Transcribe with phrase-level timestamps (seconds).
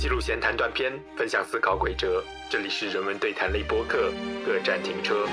[0.00, 2.24] 记录闲谈短片，分享思考轨哲。
[2.48, 4.10] 这里是人文对谈类播客，
[4.46, 5.26] 各站停车。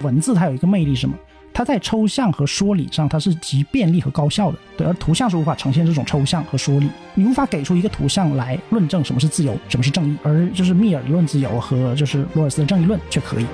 [0.00, 1.18] 文字它有一个魅力是什么？
[1.52, 4.58] 它在抽象和说理上，它是极便利和高效的。
[4.76, 10.16] 对，而图像是无法呈现这种抽象和说理，你无法给出一个图像来论证什么是自由，什么是正义。
[10.22, 13.46] 而就是密尔的论自由和就是罗尔斯的正义论却可以。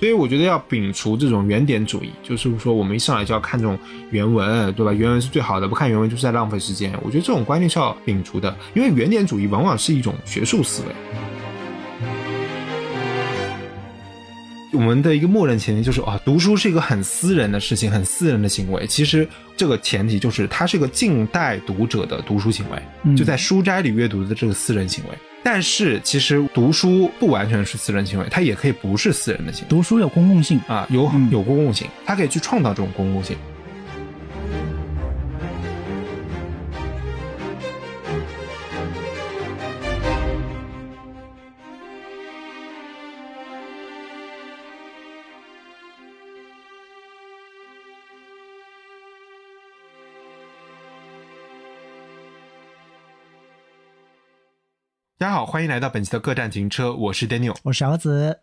[0.00, 3.78] 所以我觉得要摒除这种原点主义，就是说我们一上来就要看这种
[4.10, 4.94] 原文，对吧？
[4.94, 6.90] 原文是最好的，不看原文就是在浪费时间。
[7.02, 10.94] 我觉得这种观念是要摒除的，因为原点主义往往是一种学术思维。
[14.72, 18.86] 我们的一个默认前提就是啊，读书是一个很私人的事情，很私人的行为。
[18.86, 25.29] 其实这个前提就是它是一个近代读者的读书行为，就在书斋里阅读的这个私人行为。
[25.42, 29.68] 但是其实读书不完全是私人行为，它也可以不是私人的行为。
[29.68, 33.36] 读书有公共性啊，有有公共性，它可以去创造这种公共性。
[55.20, 58.38] 大家好，欢迎来到本期的各站停车，我是 Daniel，我是小子。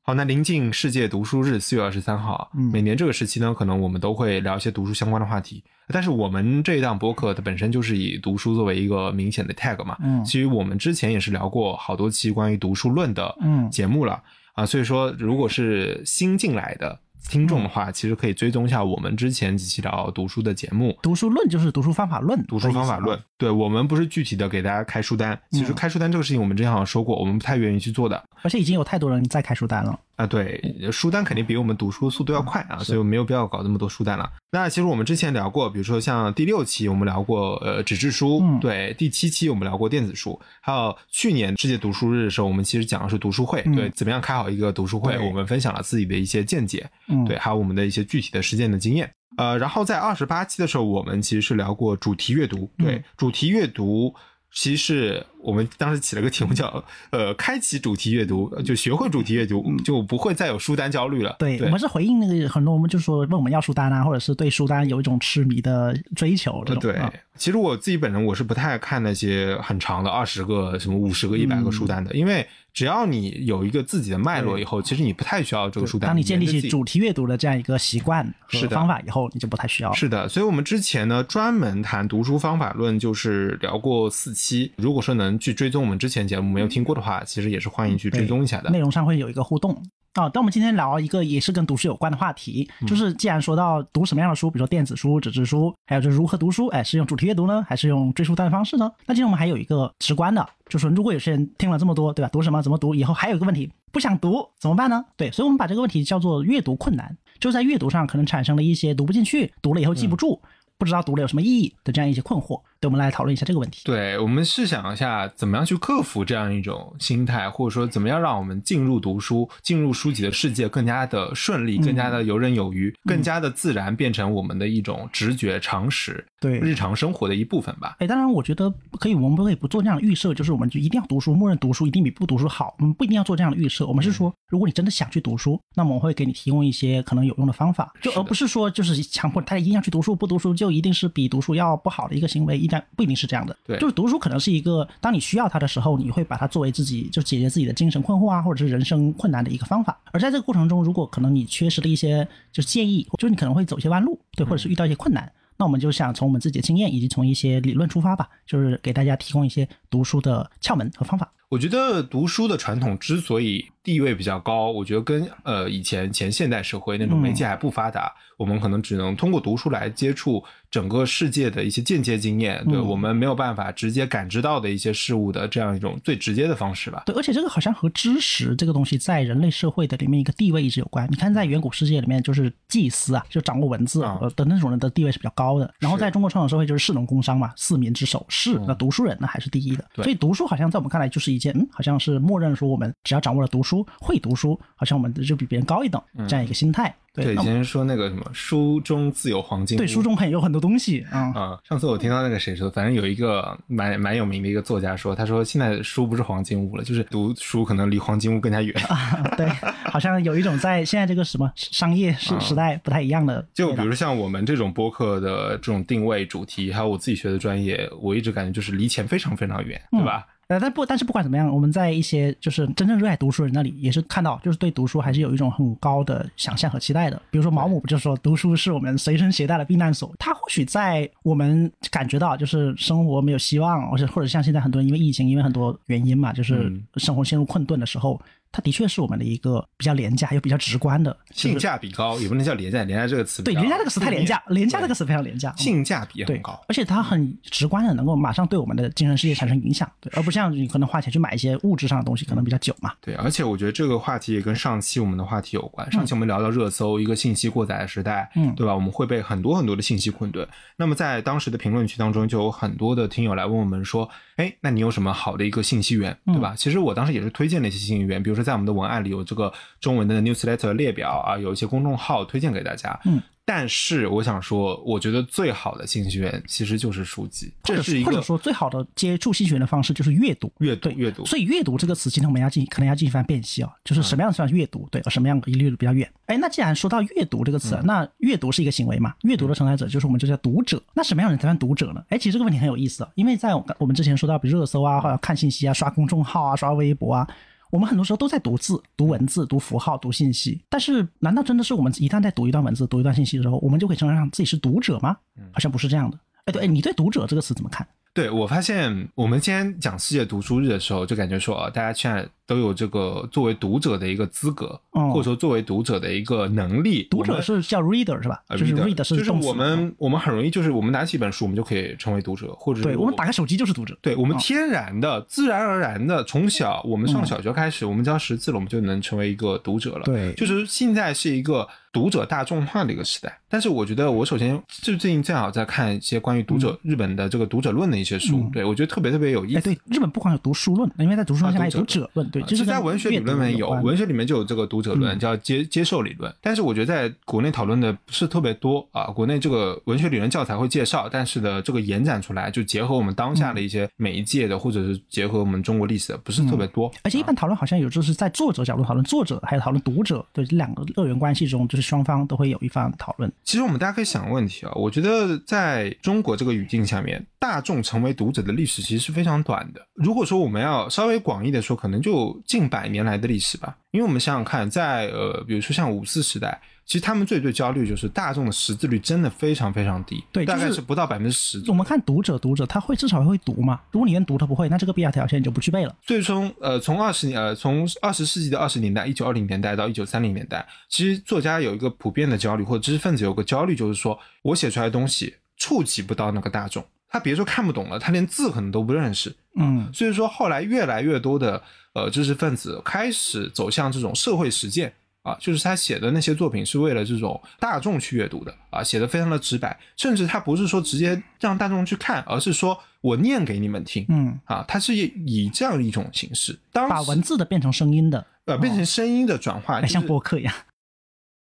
[0.00, 5.62] 好，那临近世界读书日，四月二十三号，每年这个时期呢，可能我们都会聊一些读书相关的话题。
[5.88, 14.22] 但是我们这一档播客它本身就是以读书作为一个明显的 tag 嘛，嗯，其实我们之前也是聊过好多期关于读书论的嗯节目了
[14.54, 16.98] 啊，所以说如果是新进来的。
[17.28, 20.96] 听众的话，其实可以追踪一下我们之前几期聊读书的节目。
[21.02, 23.18] 读书论就是读书方法论，读书方法论。
[23.38, 28.22] 对我们不是具体的给大家开书单，其实开书单这个事情我们之前好像说过，我们不太愿意去做的。
[28.42, 29.98] 而且已经有太多人在开书单了。
[30.16, 34.30] 啊，对，书单肯定比我们读书速度要快啊，所以没有必要搞那么多书单了。
[34.50, 46.88] 那其实我们之前聊过，比如说像第六期我们聊过呃纸质书，对，第七期我们聊过电子书，还有去年世界读书日的时候，我们其实讲的是读书会，对，怎么样开好一个读书会，我们分享了自己的一些见解，
[47.26, 49.10] 对，还有我们的一些具体的实践的经验。
[49.38, 54.14] 呃，然后在二十八期的时候，我们其实是聊过主题阅读，对，主题阅读
[54.52, 55.26] 其实是。
[55.42, 61.34] 我们当时起了个题目叫“呃，开启主题阅读”，就学会主题阅读，就不会再有书单焦虑了。
[61.36, 66.80] 对，我们是回应那个很多，我们就说问我们要书单啊，或者是对书单有一种痴迷的追求这种。
[66.80, 66.96] 对，
[67.36, 76.08] 其实我自己本人我是不太看那些很长的二十个、什么五十个、一百个书单的，因为只要你有一个自己的脉络以后，其实你不太需要这个书单。
[76.08, 79.92] 当你建立起主题阅读的这样一个习惯和方法以后，你就不太需要。
[79.92, 84.72] 是的，所以我们之前呢专门谈读书方法论，就是聊过四期。
[84.76, 88.70] 如果说能去追踪我们之前节目没有听过的话，其实也是欢迎去追踪一下的。
[88.70, 89.76] 内容上会有一个互动
[90.14, 90.28] 啊。
[90.28, 98.90] 但我们今天聊一个也是跟读书有关的话题，就是既然说到读什么样的书，比如说电子书、纸质书，还有就是如何读书，哎，是用主题阅读呢，还是用追书单的方式呢？
[99.06, 102.28] 那今天我们还有一个直观的，就是如果有些人听了这么多，对吧？
[102.32, 102.62] 读什么？
[102.62, 102.94] 怎么读？
[102.94, 105.04] 以后还有一个问题，不想读怎么办呢？
[105.16, 110.40] 对，所以我们把这个问题叫做阅读困难，就是在阅读上可能产生了一些读不进去，读了以后记不住，
[110.78, 112.60] 不知道读了有什么意义的这样一些困惑。
[112.82, 113.82] 对，我们来讨论一下这个问题。
[113.84, 127.94] 对，我们试想一下，怎么样去克服这样一种心态，或者说怎么样让我们进入读书、进入书籍的世界更加的顺利、更加的游刃有余、更加的自然，变成我们的一种直觉、常识，对日常生活的一部分吧。
[128.00, 128.68] 哎，当然，我觉得
[128.98, 132.74] 可以，我们不可以不做这样的预设，就是我们就一定要读书，默认读书一定比不读书好。
[132.80, 143.56] 我们不一定要做这样的预设，我们是说，如果你真的想去读书，那么我会给你提供一些可能有用的方法，就而不是说就是强迫大家一定要去读书，不读书就一定是比读书要不好的一个行为，一旦不一定是这样的。
[143.66, 150.00] 对，就是读书可能是一个，当你需要它的时候，你会把它作为自己就解决自己的精神困惑啊，或者是人生困难的一个方法。
[150.12, 161.30] 而在这个过程中，如果可能你缺失了一些就是建议，就是你可能会走一些弯路，对，或者是遇到一些困难，那我们就想从我们自己的经验以及从一些理论出发吧，就是给大家提供一些读书的窍门和方法。
[161.48, 177.02] 我觉得读书的传统之所以地位比较高，我觉得跟呃以前前现代社会那种媒介还不发达，我们可能只能通过读书来接触整个世界的一些间接经验，对我们没有办法直接感知到的一些事物的这样一种最直接的方式吧。
[177.06, 181.06] 对，而且这个好像和知识这个东西在人类社会的里面一个地位一直有关。
[181.10, 184.00] 你看，在远古世界里面，就是祭司啊，就掌握文字
[184.34, 185.72] 的那种人的地位是比较高的。
[185.78, 189.84] 然后在中国传统社会，就是士农工商嘛，四民之首，士那读书人呢还是第一的。
[189.96, 192.22] 所以读书好像在我们看来就是一件嗯，好像是。
[192.22, 196.94] 默认说，我们只要掌握了读书，会读书，好像我们就比别人高一等，这样一个心态。
[197.14, 201.58] 对，以前说那个什么书中自有黄金，对，书中很有很多东西啊啊。
[201.68, 208.74] 上次我听到那个谁说，反正有一个蛮蛮有名的一个作家说，他说现在书不是黄金屋了，就是读书可能离黄金屋更加远。
[209.36, 209.46] 对，
[209.84, 213.46] 好像有一种在现在这个什么商业时时代不太一样的。
[213.52, 220.26] 就比如像我们这种播客的这种定位主题，还有我自己学的专业，我一直感觉就是离钱非常非常远，对吧？
[220.48, 227.20] 呃，但不，但是不管怎么样，我们在一些就是真正热爱读书人那里，也是看到，就是对读书还是有一种很高的想象和期待的。
[227.30, 230.12] 比如说毛姆不就说，读书是我们随身携带的避难所。
[230.18, 238.20] 他或许在我们感觉到就是生活没有希望，或者或者像现在很多人因为疫情，因为很多原因嘛，就是生活陷入困顿的时候。
[238.52, 252.92] 它的确是我们的一个比较廉价又比较直观的性价比高，也不能叫廉价，廉价这个词对廉价这个词太廉价，廉价这个词非常廉价，性价比很高，而且它很直观的能够马上对我们的精神世界产生影响，对，而不像你可能花钱去买一些物质上的东西，可能比较久嘛。
[253.00, 258.74] 对，而且我觉得这个话题也跟上期我们的话题有关，上期我们聊到热搜，一个信息过载的时代，嗯，对吧？
[258.74, 260.46] 我们会被很多很多的信息困顿。
[260.76, 266.54] 那么在当时的评论区当中，就有很多的听友来问我们说，哎，那你有什么好的一个信息源，对吧？
[266.56, 269.22] 其实我当时也是推荐了一些信息源，比如说在我们的文案里有。
[269.24, 269.50] 这个
[269.80, 273.00] 中文的 newsletter 列表啊，有一些公众号推荐给大家。
[273.04, 281.24] 嗯，但是我想说，我觉得最好的信息源其实就是书籍，这是一个或者说最好的接触信息源的方式就是阅读，阅读，阅读。
[281.24, 286.06] 所以阅读这个词，今天我们要进，可能要进行一番辨析啊，就是什么样的算阅读，对，什么样离阅读比较远。
[286.26, 289.14] 哎，那既然说到阅读这个词，那阅读是一个行为嘛？
[289.22, 290.82] 阅读的承载者就是我们就叫读者。
[290.92, 292.04] 那什么样的人才算读者呢？
[292.08, 297.28] 哎，其实这个问题很有意思，因为在我们之前说到，比如热搜啊，或者看信息啊，刷公众号啊，刷微博啊。
[297.72, 305.16] 我们很多时候都在读字、读文字、读符号、读信息，但是难道真的是我们一旦在读一段文字、读一段信息的时候，我们就可以称上自己是读者吗？
[305.50, 306.18] 好像不是这样的。
[306.44, 307.86] 哎，对，哎，你对“读者”这个词怎么看？
[308.12, 317.06] 对我发现，我们今天讲世界读书日的时候，就感觉说啊，大家现在都有这个作为读者的一个资格，或者说作为读者的一个能力。
[317.10, 318.42] 读者是叫 reader 是吧？
[318.50, 323.96] 就是 reader 是就是我们我们很容易就是我们拿起一本书，我们就可以成为读者，或者对我们打开手机就是读者。
[324.00, 330.04] 对我们天然的、自然而然的，从小我们上小学开始，我们只要识字了，我们就能成为一个读者了。
[330.04, 331.68] 对，就是现在是一个。
[331.92, 339.60] 读者大众化的一个时代，但是我觉得我首先就最近正好在看一些关于读者日本的这个读者论的一些书，对我觉得特别特别有意思。
[339.60, 342.26] 对，日本不光有读书论，因为在读书上还有读者论。
[342.32, 346.34] 对，其实在文学理论里面有，文学里面就有这个读者论，叫接接受理论。
[346.40, 356.90] 但是我觉得在国内讨论的不是特别多啊，国内这个文学理论教材会介绍，但是的这个延展出来就结合我们当下的一些媒介的，或者是结合我们中国历史的，不是特别多。
[357.02, 362.58] 而且一般讨论好像有就是在作者角度讨论作者，还有讨论读者，对这两个二元关系中，就是双方都会有。
[362.62, 369.84] 一番讨论，其实我们大家可以想个问题啊，我觉得在中国这个语境下面，大众成为读者的历史其实是非常短的。
[369.94, 373.76] 如果说我们要稍微广义的说，可能就近百年来的历史吧。
[373.90, 376.62] 因为我们想想看，在呃，比如说像五四时代。
[376.84, 381.62] 其实他们最最焦虑就是大众的识字率真的非常非常低，对，大概是不到百分之十。
[381.68, 383.80] 我们看读者，读者他会至少会读嘛？
[383.92, 385.94] 如果你连读都不会，那这个必要条件你就不具备了。
[386.02, 399.32] 最终呃从二十年呃从二十世纪的二十年代一九二零年代到一九三零年代，其实作家有一个普遍的焦虑，或者知识分子有个焦虑，就是说我写出来的东西触及不到那个大众，他别说看不懂了，他连字可能都不认识。
[399.54, 401.62] 嗯，所以说后来越来越多的
[401.92, 404.92] 呃知识分子开始走向这种社会实践。
[405.22, 420.52] 啊，就是他写的那些作品是为了这种大众去阅读的啊，写的非常的直白，甚至他不是说直接让大众去看，而是说我念给你们听，嗯，啊，他是以这样一种形式，当把文字的变成声音的，呃，变成声音的转化，像播客一样，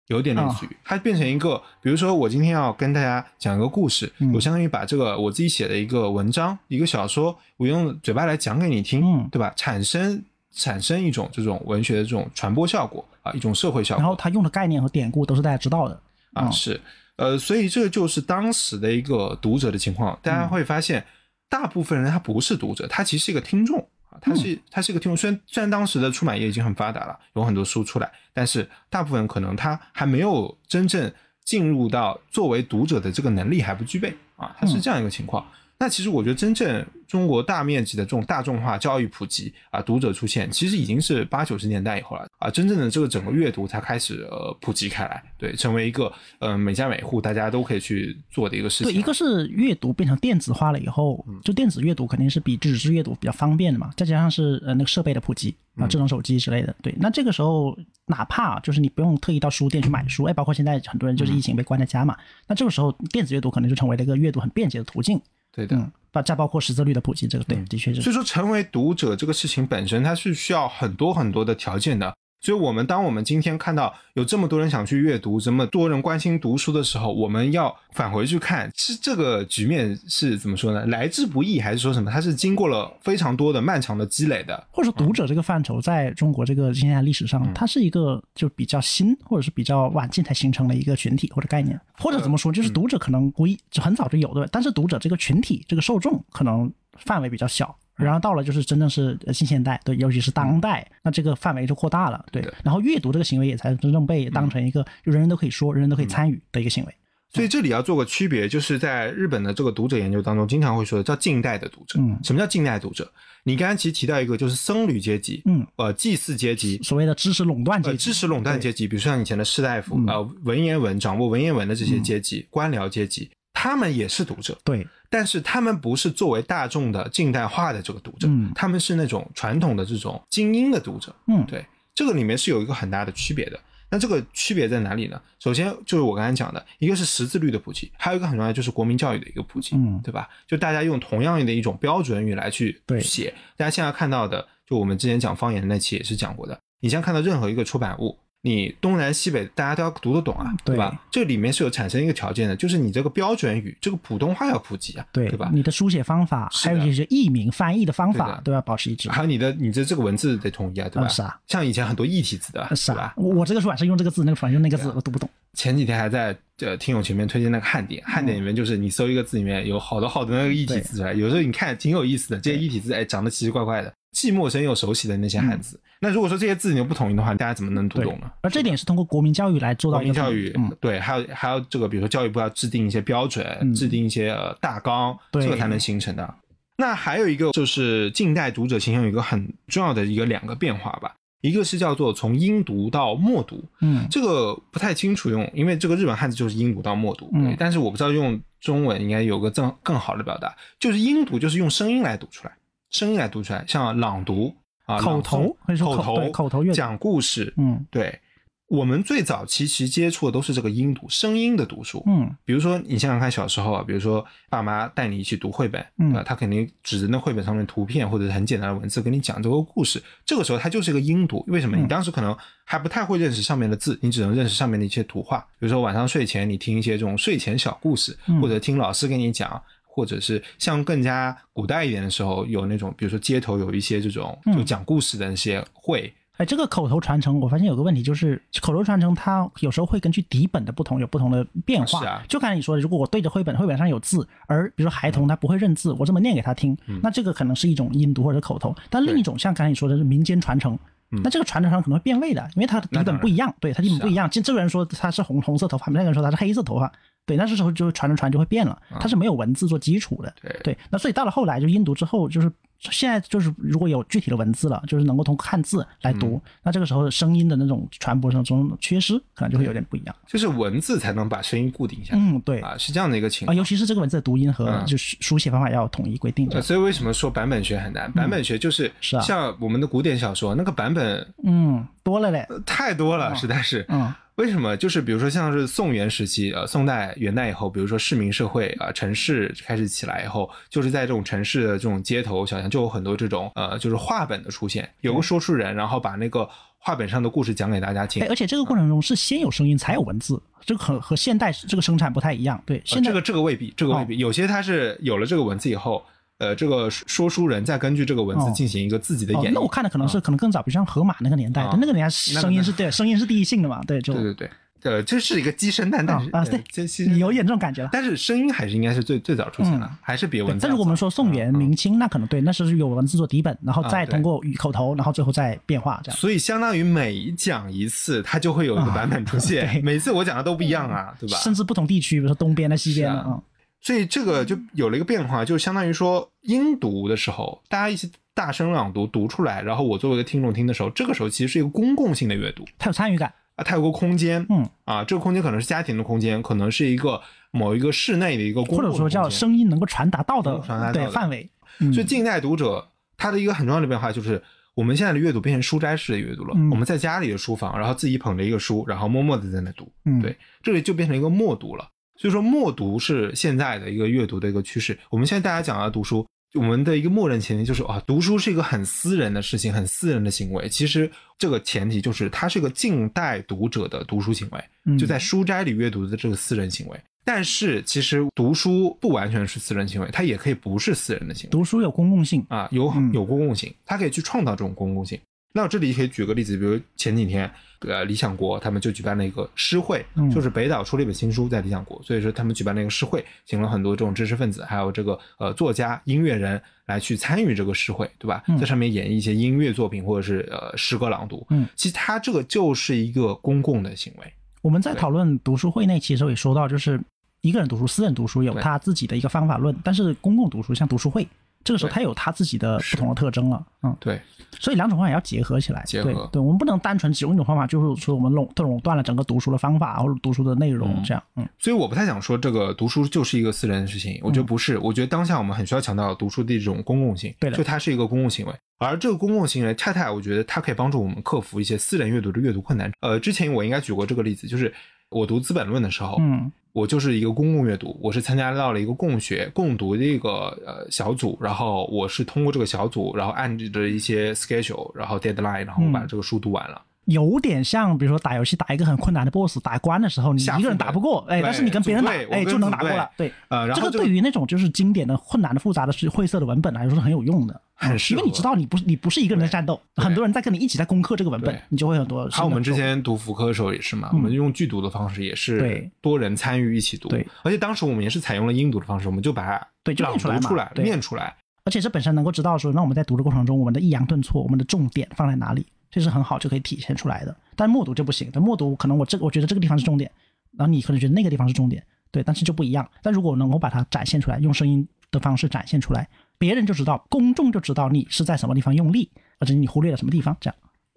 [0.07, 9.53] 有点类似于，它变成一个，比如说我今天要跟大家讲一个故事，我相当于把这个我自己写的一个文章、一个小说，我用嘴巴来讲给你听，对吧？
[9.55, 10.23] 产生。
[10.57, 14.01] 产生一种这种文学的这种传播效果啊，一种社会效果。
[14.01, 16.79] 然后他用的概念和典故都是大家知道的啊，是，
[17.17, 20.17] 呃，所以这就是当时的一个读者的情况。
[20.23, 21.05] 大家会发现，
[21.49, 23.85] 大部分人他不是读者，他其实是一个听众
[24.15, 25.17] 啊，他是它是一个听众。
[25.17, 31.11] 虽然虽然当时的出版业已经很发达了，有很多书出来，但是大部分可能他还没有真正
[31.43, 35.45] 进入到作为读者的这个能力还不具备啊，它是这样一个情况。
[35.77, 42.49] 那其实我觉得，真正中国大面积的这种大众化教育普及啊，读者出现，其实已经是八九十年代以后了啊。
[42.49, 48.93] 真正的这个整个阅读才开始呃普及开来，对，成为一个呃每家每户大家都可以去做的一个事情。
[48.93, 53.91] 对，一个是阅读变成电子化了以后，就电子阅读肯定是比纸质阅读比较方便的嘛。
[53.97, 56.73] 再加上是呃那个设备的普及啊，智能手机之类的。
[56.81, 62.17] 对，那这个时候哪怕就是你不用特意到书店去买书，哎，包括现在很多人就是疫情被关在家嘛，
[62.47, 65.21] 那这个时候电子阅读可能就成为了一个阅读很便捷的途径。
[65.55, 68.01] 对的，包再包括识字率的普及，这个对，的确是。
[68.01, 72.13] 所以说，成为读者这个事情本身，它是需要很多很多的条件的。
[72.45, 80.85] 所以，我们当我们今天看到有这么多人想去阅读，这么多人关心读书的时候，我们要返回去看，是这个局面是怎么说呢？
[80.85, 82.11] 来之不易，还是说什么？
[82.11, 97.75] 它是经过了非常多的漫长的积累的，或者说读者这个范畴，在中国这个近代历史上，它是一个就比较新，或者是比较晚近才形成的一个群体或者概念，或者怎么说，就是读者可能无意就很早就有的，但是读者这个群体这个受众可能范围比较小。
[97.95, 102.41] 然后到了就是真正是新现代，对，尤其是当代，那这个范围就扩大了，对。
[102.63, 106.93] 然后阅读这个行为也才真正被当成一个就人人都可以说、人人都可以参与的一个行为。
[107.33, 111.99] 所以这里要做个区别，就是在日本的这个读者研究当中，经常会说叫近代的读者。
[111.99, 113.11] 嗯，什么叫近代读者？
[113.43, 123.29] 你刚才其实提到一个，就是僧侣阶级，嗯，呃，祭祀阶级，所谓的知识垄断阶级，知识垄断阶级，比如说像以前的士大夫，呃，文言文掌握文言文的这些阶级，官僚阶级。
[123.53, 133.59] 他们也是读者，对，但是他们不是作为大众的近代化的这个读者，嗯，他们是那种传统的这种精英的读者，嗯，对，这个里面是有一个很大的区别的。
[133.91, 135.21] 那这个区别在哪里呢？
[135.39, 140.27] 首先就是我刚才讲的，一个是识字率的普及，还有一个很重要就是国民教育的一个普及，嗯，对吧？
[140.47, 148.17] 就大家用同样的一种标准语来去写，大家现在看到的，就我们之前讲方言的那期也是讲过的，你现在看到任何一个出版物。
[148.45, 151.01] 你东南西北大家都要读得懂啊，对吧？
[151.09, 155.49] 这里面是有产生一个条件的，就是你这个标准语，这个普通话要普及啊，对对吧？
[155.51, 161.07] 你的书写方法，还有一些译名翻译的方法都要保持一致，还有你的你的这个文字得统一啊，对吧？
[161.07, 163.15] 是啊，像以前很多异体字的，是吧？
[163.17, 165.27] 我这个出版社用这个字，那个出版社用那个字，我读不懂。
[165.53, 173.91] 前几天还在呃听友群里面推荐那个汉典，汉典里面就是你搜一个字里面有好多好多那个异体字出来，有时候你看挺有意思的，这些异体字哎长得奇奇怪怪的。
[174.15, 178.31] 既陌生又熟悉的那些汉字，那如果说这些字你又不统一的话，大家怎么能读懂呢？
[178.41, 179.97] 而这点是通过国民教育来做到。
[179.97, 186.33] 国民教育，对，还有还有这个，比如说教育部要制定一些标准，制定一些大纲，这个才能形成的。
[186.77, 202.53] 那还有一个就是近代读者形象有一个很重要的一个两个变化吧，一个是叫做从音读到默读，嗯，这个不太清楚用，因为这个日本汉字就是音读到默读，嗯，但是我不知道用中文应该有个更更好的表达，就是音读就是用声音来读出来。
[202.89, 208.19] 声音来读出来，像朗读啊，口头，口头，口头讲故事，嗯，对。
[208.67, 221.43] 我们最早期其实接触的都是这个音读，声音的读书，嗯，比如说你想想看，小时候啊，比如说爸妈带你一起读绘本，嗯，他肯定指着那绘本上面图片或者是很简单的文字跟你讲这个故事，这个时候它就是一个音读。
[221.47, 221.77] 为什么？
[221.77, 225.37] 你当时可能还不太会认识上面的字，你只能认识上面的一些图画。
[225.59, 229.61] 比如说晚上睡前你听一些这种睡前小故事，或者听老师跟你讲。
[229.95, 236.13] 或者是像更加古代一点的时候，有那种，比如说街头有一些这种就讲故事的那些会。
[236.35, 242.01] 哎，这个口头传承，我发现有个问题，就是口头传承它有时候会根据底本的不同有不同的变化。
[242.01, 242.21] 是啊。
[242.27, 248.75] 就刚才你说的，如果我对着绘本，绘本上有字，而比如说孩童他不会认字，我这么念给他听，那这个可能是一种音读或者口头。
[248.89, 250.77] 但另一种像刚才你说的是民间传承，
[251.23, 253.55] 那这个传承上可能会变味的，因为它的底本不一样。
[253.61, 254.29] 对，它底本不一样。
[254.29, 256.91] 就这个人说他是红红色头发，那个人说他是黑色头发。
[257.25, 260.33] 对，那这时候就传着传就会变了，它是没有文字做基础的。
[260.63, 270.15] 对，那所以到了后来就音读之后，就是现在就是如果有具体的文字了，就是能够通过汉字来读，那这个时候声音的那种传播上中缺失，可能就会有点不一样。
[270.27, 272.19] 就是文字才能把声音固定下来。
[272.21, 273.55] 嗯，对啊，是这样的一个情况。
[273.55, 276.47] 尤其是这个文字的读音和就是书写方法要统一规定。
[276.61, 278.11] 所以为什么说版本学很难？
[278.11, 283.83] 版本学就是是啊，像我们的古典小说那个版本，嗯，多了嘞，太多了，实在是。
[283.89, 284.13] 嗯。
[284.35, 284.75] 为什么？
[284.75, 298.27] 就是比如说，像是宋元时期，呃，宋代、元代以后，比如说市民社会啊，城市开始起来以后，就是在这种城市的这种街头小巷，就有很多这种呃，就是话本的出现，有个说书人，然后把那个话本上的故事讲给大家听。
[298.27, 302.61] 而且这个过程中是先有声音才有文字，这个和和现代这个生产不太一样。
[302.65, 306.05] 对，现在这个这个未必，这个未必，有些它是有了这个文字以后。
[306.37, 309.55] 呃，这个说书人再根据这个文字进行一个自己的演绎。
[309.55, 314.33] 那我看的可能是可能更早，比如像河马那个年代，那个年代声音是对，声音是第一性的嘛，对，就对对
[314.81, 316.61] 对，呃，这是一个鸡生蛋，但是啊，对，
[317.07, 317.89] 你有点这种感觉了。
[317.93, 320.63] 但是声音还是应该是最最早出现的，还是别文字。
[320.63, 326.19] 但如果我们说宋元明清，那可能对，那是有文字做底本，然后再通过语口头，然后最后再变化这样。
[326.19, 331.37] 所以相当于每讲一次，它就会有一个版本出现， 每次我讲的都不一样啊，对吧？
[331.37, 333.39] 甚至不同地区，比如说东边的、西边的啊。
[333.85, 343.31] 所以这个就有了一个变化，就相当于说音读的时候，大家一起大声朗读读出来，然后我作为一个听众听的时候，这个时候其实是一个公共性的阅读，它有参与感。
[343.57, 344.67] 啊，它有个空间，嗯。
[344.85, 351.47] 啊，这个空间可能是家庭的空间，可能是一个某一个室内的一个公共，或者说叫声音能够传达到的传达对范围。
[351.93, 354.41] 所以近代读者他的一个很重要的变化就是，
[354.73, 359.89] 我们现在的阅读变成书斋式的阅读了，我们在家里的书房，然后自己捧着一个书，然后默默的在那读，
[360.23, 361.87] 对，这里就变成一个默读了。
[362.17, 364.97] 所以说，默读是现在的一个阅读的一个趋势。
[365.09, 370.69] 我们现在大家讲到读书，我们的一个默认前提就是啊，读书是一个很私人的事情，很私人的行为。
[370.69, 376.99] 其实这个前提就是它是个近代读者的读书行为，就在书斋里阅读的这个私人行为。
[377.25, 381.49] 但是其实读书不完全是私人行为，它也可以不是私人的行为。
[381.49, 385.19] 读书有公共性啊，有有公共性，它可以去创造这种公共性。
[385.55, 398.43] 那我这里可以举个例子，比如前几天，呃，理想国他们就举办了一个诗会，就是北岛出了一本新书在理想国，所以说他们举办了一个诗会，请了很多这种知识分子，还有这个呃作家、音乐人来去参与这个诗会，对吧？
[398.59, 401.47] 在上面演绎一些音乐作品或者是呃诗歌朗读。
[401.49, 404.33] 嗯，其实它这个就是一个公共的行为。
[404.61, 406.99] 我们在讨论读书会那期的时候也说到，就是
[407.39, 411.25] 一个人读书、私人读书有他自己的一个方法论，但是公共读书像读书会。
[411.65, 414.21] 这个时候，它有它自己的不同的特征了，嗯，对，
[414.59, 432.91] 所以两种方法要结合起来，结合，对，我们不能单纯只用一种方法，就是说我们垄垄断了整个读书的方法或者读书的内容，这样，嗯，所以我不太想说这个读书就是一个私人的事情，我觉得不是，我觉得当下我们很需要强调读书的这种公共性，对的，就它是一个公共行为，而这个公共行为，恰恰我觉得它可以帮助我们克服一些私人阅读的阅读困难。
[433.01, 434.71] 呃，之前我应该举过这个例子，就是
[435.15, 436.51] 我读《资本论》的时候，嗯。
[436.73, 440.29] 我就是一个公共阅读，我是参加到了一个共学共读的一个
[440.65, 446.81] 呃小组，然后我是通过这个小组，然后按着一些 schedule，然后 deadline，然后把这个书读完了。
[447.05, 453.09] 有点像，比如说打游戏打一个很困难的 boss，打关的时候你一个人打不过，哎，但是你跟别人打，哎，就能打过了。
[453.15, 462.27] 对，呃，这个对于那种就是经典的困难的复杂的是晦涩的文本来说是很有用的，很因为你知道你不是你不是一个人在战斗，很多人在跟你一起在攻克这个文本，你就会很多。
[462.29, 471.35] 还有我们之前读福柯的时候也是嘛，我们用剧读的方式也是多人参与一起读，对，而且当时我们也是采用了音读的方式，我们就把它对就念出来出来念出来，
[471.65, 475.65] 而且这本身能够知道说，那我们在读的过程中，我们的抑扬顿挫，我们的重点放在哪里。
[475.95, 478.29] 这是很好就可以体现出来的，但默读就不行。
[478.33, 480.11] 但默读可能我这个我觉得这个地方是重点，
[480.57, 482.85] 然后你可能觉得那个地方是重点，对，但是就不一样。
[483.01, 486.05] 但如果能够把它展现出来，用声音的方式展现出来，
[486.37, 489.09] 别人就知道，公众就知道你是在什么地方用力，
[489.39, 490.35] 或者你忽略了什么地方。
[490.41, 490.55] 这样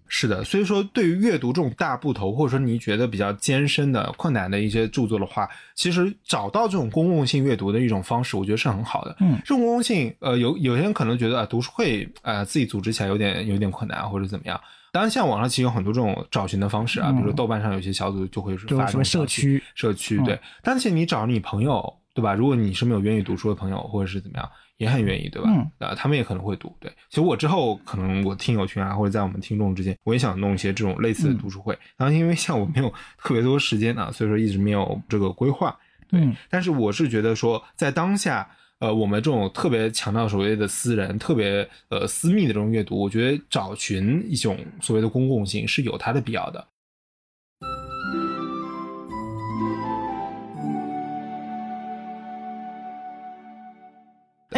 [0.09, 0.43] 是的。
[0.43, 9.17] 所以说，对于阅读这种大部头，或者说你觉得比较艰深的、困难的一些著作的话，其实找到这种公共性阅读的一种方式，我觉得是很好的。
[9.21, 14.61] 嗯，这种公共性，呃，有有些人可能觉得啊，读书会呃自己组织起来有点有点困难，或者怎么样。
[14.91, 20.41] 当然，像网上其实有很多这种找寻的方式啊，比如说豆瓣上有些小组就会发什么社区社区对。
[20.62, 22.35] 但是你找你朋友对吧？
[22.35, 25.51] 如果你是没有愿意读书的朋友，或者是怎么样，也很愿意对吧？
[25.79, 26.75] 啊，他们也可能会读。
[26.81, 31.79] 对，其实我之后可能我听友群啊，或者在我们听众之间，我也想弄一些这种类似的读书会。
[31.99, 35.79] 然后因为像我没有特别多时间啊，所以说一直没有这个规划。
[36.09, 38.49] 对，但是我是觉得说在当下。
[38.81, 46.64] 呃，我们这种特别强调所谓的私人、特别呃私密的这种阅读，我觉得找寻一种所谓的公共性是有它的必要的。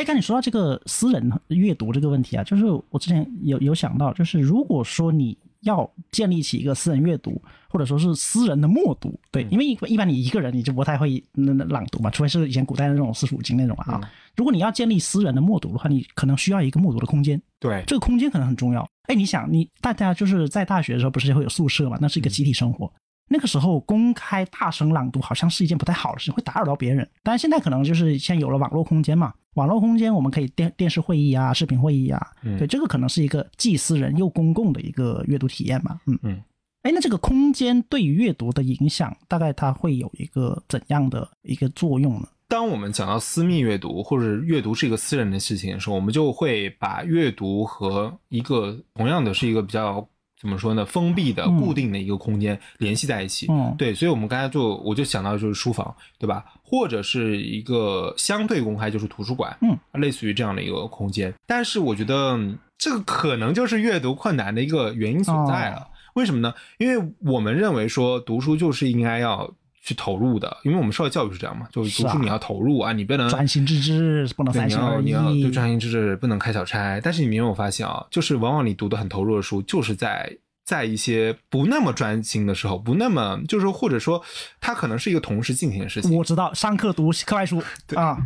[0.01, 5.37] 哎，刚你说到这个私人阅读这个问题啊，就是我之前有有想到，就是如果说你。
[5.63, 14.01] 要建立起一个私人阅读，或者说是私人的默读，对，因为一一般你一个人你就不太会那那朗读嘛，除非是以前古代的那种四书五经那种啊。
[14.35, 18.89] 如果你要建立私人的默读的话，你可能需要一个默读的空间，对，这个空间可能很重要。
[19.09, 21.99] 哎，你想，你大家就是在大学的时候不是会有宿舍嘛？
[22.01, 22.91] 那是一个集体生活。
[23.33, 27.09] 那个时候公开大声朗读好像是一件不太好的事情，会打扰到别人。
[27.23, 32.21] 但是现在可能就是现在有了网络空间嘛，网络空间我们可以电电视会议啊、视频会议啊，
[32.59, 36.01] 对，这个可能是一个既私人又公共的一个阅读体验吧。
[36.09, 36.43] 嗯嗯，
[36.83, 42.27] 哎，那这个空间对于阅读的影响，大概它会有一个怎样的一个作用呢？
[42.49, 50.05] 当我们讲到私密阅读或者阅读是一个私人的事情的时候，我们就会把阅读和一个同样的是一个比较。
[50.41, 50.87] 怎么说呢？
[50.87, 56.45] 封闭的、固定的一个空间联系在一起，嗯对，所以我们刚才就我就想到就是书房，对吧？
[56.63, 61.35] 或者是一个相对公开，就是图书馆，嗯，类似于这样的一个空间。
[61.47, 62.39] 但是我觉得
[62.79, 65.87] 这个可能就是阅读困难的一个原因所在了。
[66.15, 66.55] 为什么呢？
[66.79, 69.53] 因为我们认为说读书就是应该要。
[69.91, 75.07] 去投入的，因为我们受的教育是这样嘛，就是读书你要投入啊，你不能专心致志，不能三心二意。
[75.07, 77.01] 你要对专心致志，不能开小差。
[77.01, 80.33] 但是你没有发现啊，就是往往你读的很投入的书，就是在
[80.65, 84.23] 在一些不那么专心的时候，不那么就是或者说，
[84.61, 86.17] 它可能是一个同时进行的事情。
[86.17, 87.61] 我知道上课读课外书
[87.97, 88.17] 啊，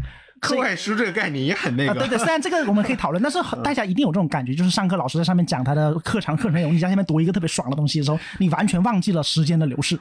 [0.40, 1.94] 课外书这个概念也很那个。
[1.94, 9.98] 对对，虽然这个我们可以讨论，但是 大家一定有这种感觉，就是上课老师在上面讲他的课堂课程内容，你在下面读一个特别爽的东西的时候，你完全忘记了时间的流逝。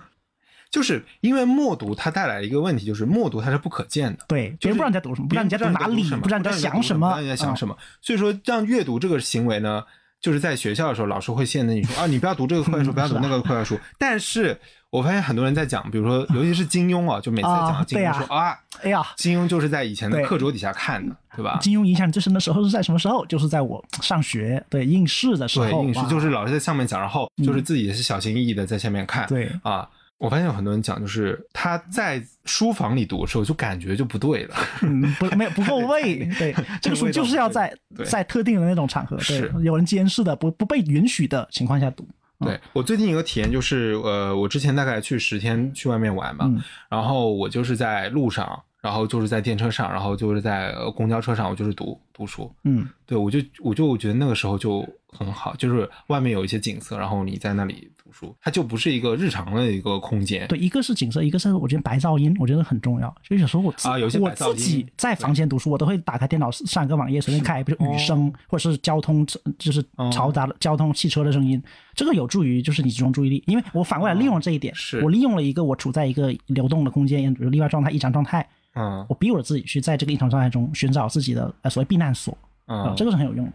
[0.74, 4.26] 就是因为默读，它带来一个问题，就是默读它是不可见的。
[4.28, 7.78] 对，别人不知道你在读什么，不知道你在读哪里，不知道你在想什么，不知道你在想什么。
[8.02, 9.84] 所以说，让阅读这个行为呢，
[10.20, 13.80] 就是在学校的时候，老师会限制你说 啊，你不要读这个课外书，不要读那个课外书。
[14.00, 14.60] 但是
[14.90, 21.60] 我发现很多人在讲，比如说，尤其是金庸啊，就每次讲到金庸说啊，哎呀，金庸就是在以前的课桌底下看的，对吧？
[21.62, 23.24] 金庸影响最深的时候是在什么时候？
[23.28, 29.88] 就是在我上学对应试的时候，对应试就是老师在上面讲，然后就是自己也是小心翼翼的在下面看，对啊。
[30.20, 36.26] 我发现有很多人讲，就是他在书房里读的时候，就感觉就不对了，嗯，不没有不够 味。
[36.40, 42.08] 对，这个书就是要在在特定的那种场合，对，有人监视的，不不被允许的情况下读。
[42.40, 46.50] 对我最近一个体验就是，呃，我之前大概去十天去外面玩嘛，
[46.88, 52.54] 然后我就是在路上，然后就是在电车上，然后就是在公交车上，我就是读读书。
[52.64, 57.90] 嗯，对我就我就觉得那个时候就很好，就是外面有一些景色，然后你在那里。
[58.14, 60.48] 书，它就不是一个日常的一个空间。
[60.48, 63.14] 对，一个是景色，一个是我觉得白噪音，我觉得很重要。
[63.28, 69.26] 就有时候我啊，有些我自己在房间读书，我都会打开电脑上一个网页，随便开，比如雨声或者是交通，
[69.58, 71.62] 就是嘈杂的交通汽车的声音，
[71.96, 73.44] 这个有助于就是你集中注意力。
[73.48, 83.54] 因为我反过来利用这一点，是我利用了一个我处在一个流动的空间，比如例外状态、异常状态，嗯，我逼我自己去在这个异常状态中寻找自己的呃所谓避难所，嗯，这个是很有用的。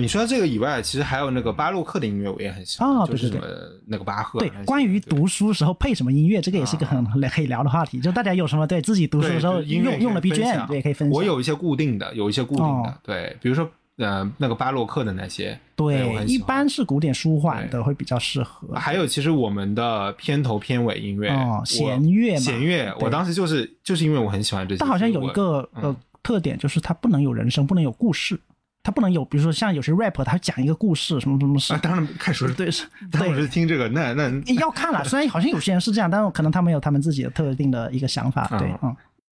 [0.00, 3.32] 你说这个以外，其实还有那个巴洛克的音乐，我也很喜欢，就是
[3.86, 4.38] 那个巴赫。
[4.38, 7.98] 对，关于读书时候配什么音乐，这个也是一个很可以聊的话题。
[8.00, 11.16] 就大家有什么对自己读书的时候用用了 BGM，也可以分享。
[11.16, 18.74] 我有一些固定的，有一些固定的，对，比如说呃那个巴洛克的那些，对，一般是古典舒缓的会比较适合。
[18.74, 24.78] 还有其实我们的片头片尾音乐，哦，弦乐，弦乐，我当时就是就是因为我很喜欢这些。
[24.78, 28.38] 但好像有一个呃特点，就是它不能有人声，不能有故事。
[28.86, 31.74] 他不能有，比如说像有些 rap，他讲一个故事，什么什么事。
[31.74, 35.02] 啊，当然看书是对，是， 当时听这个，那那 要看了。
[35.02, 38.46] 虽然好像有些人是这样，但是可能他们有他们自己的特定的一个想法。
[38.60, 38.94] 对，嗯。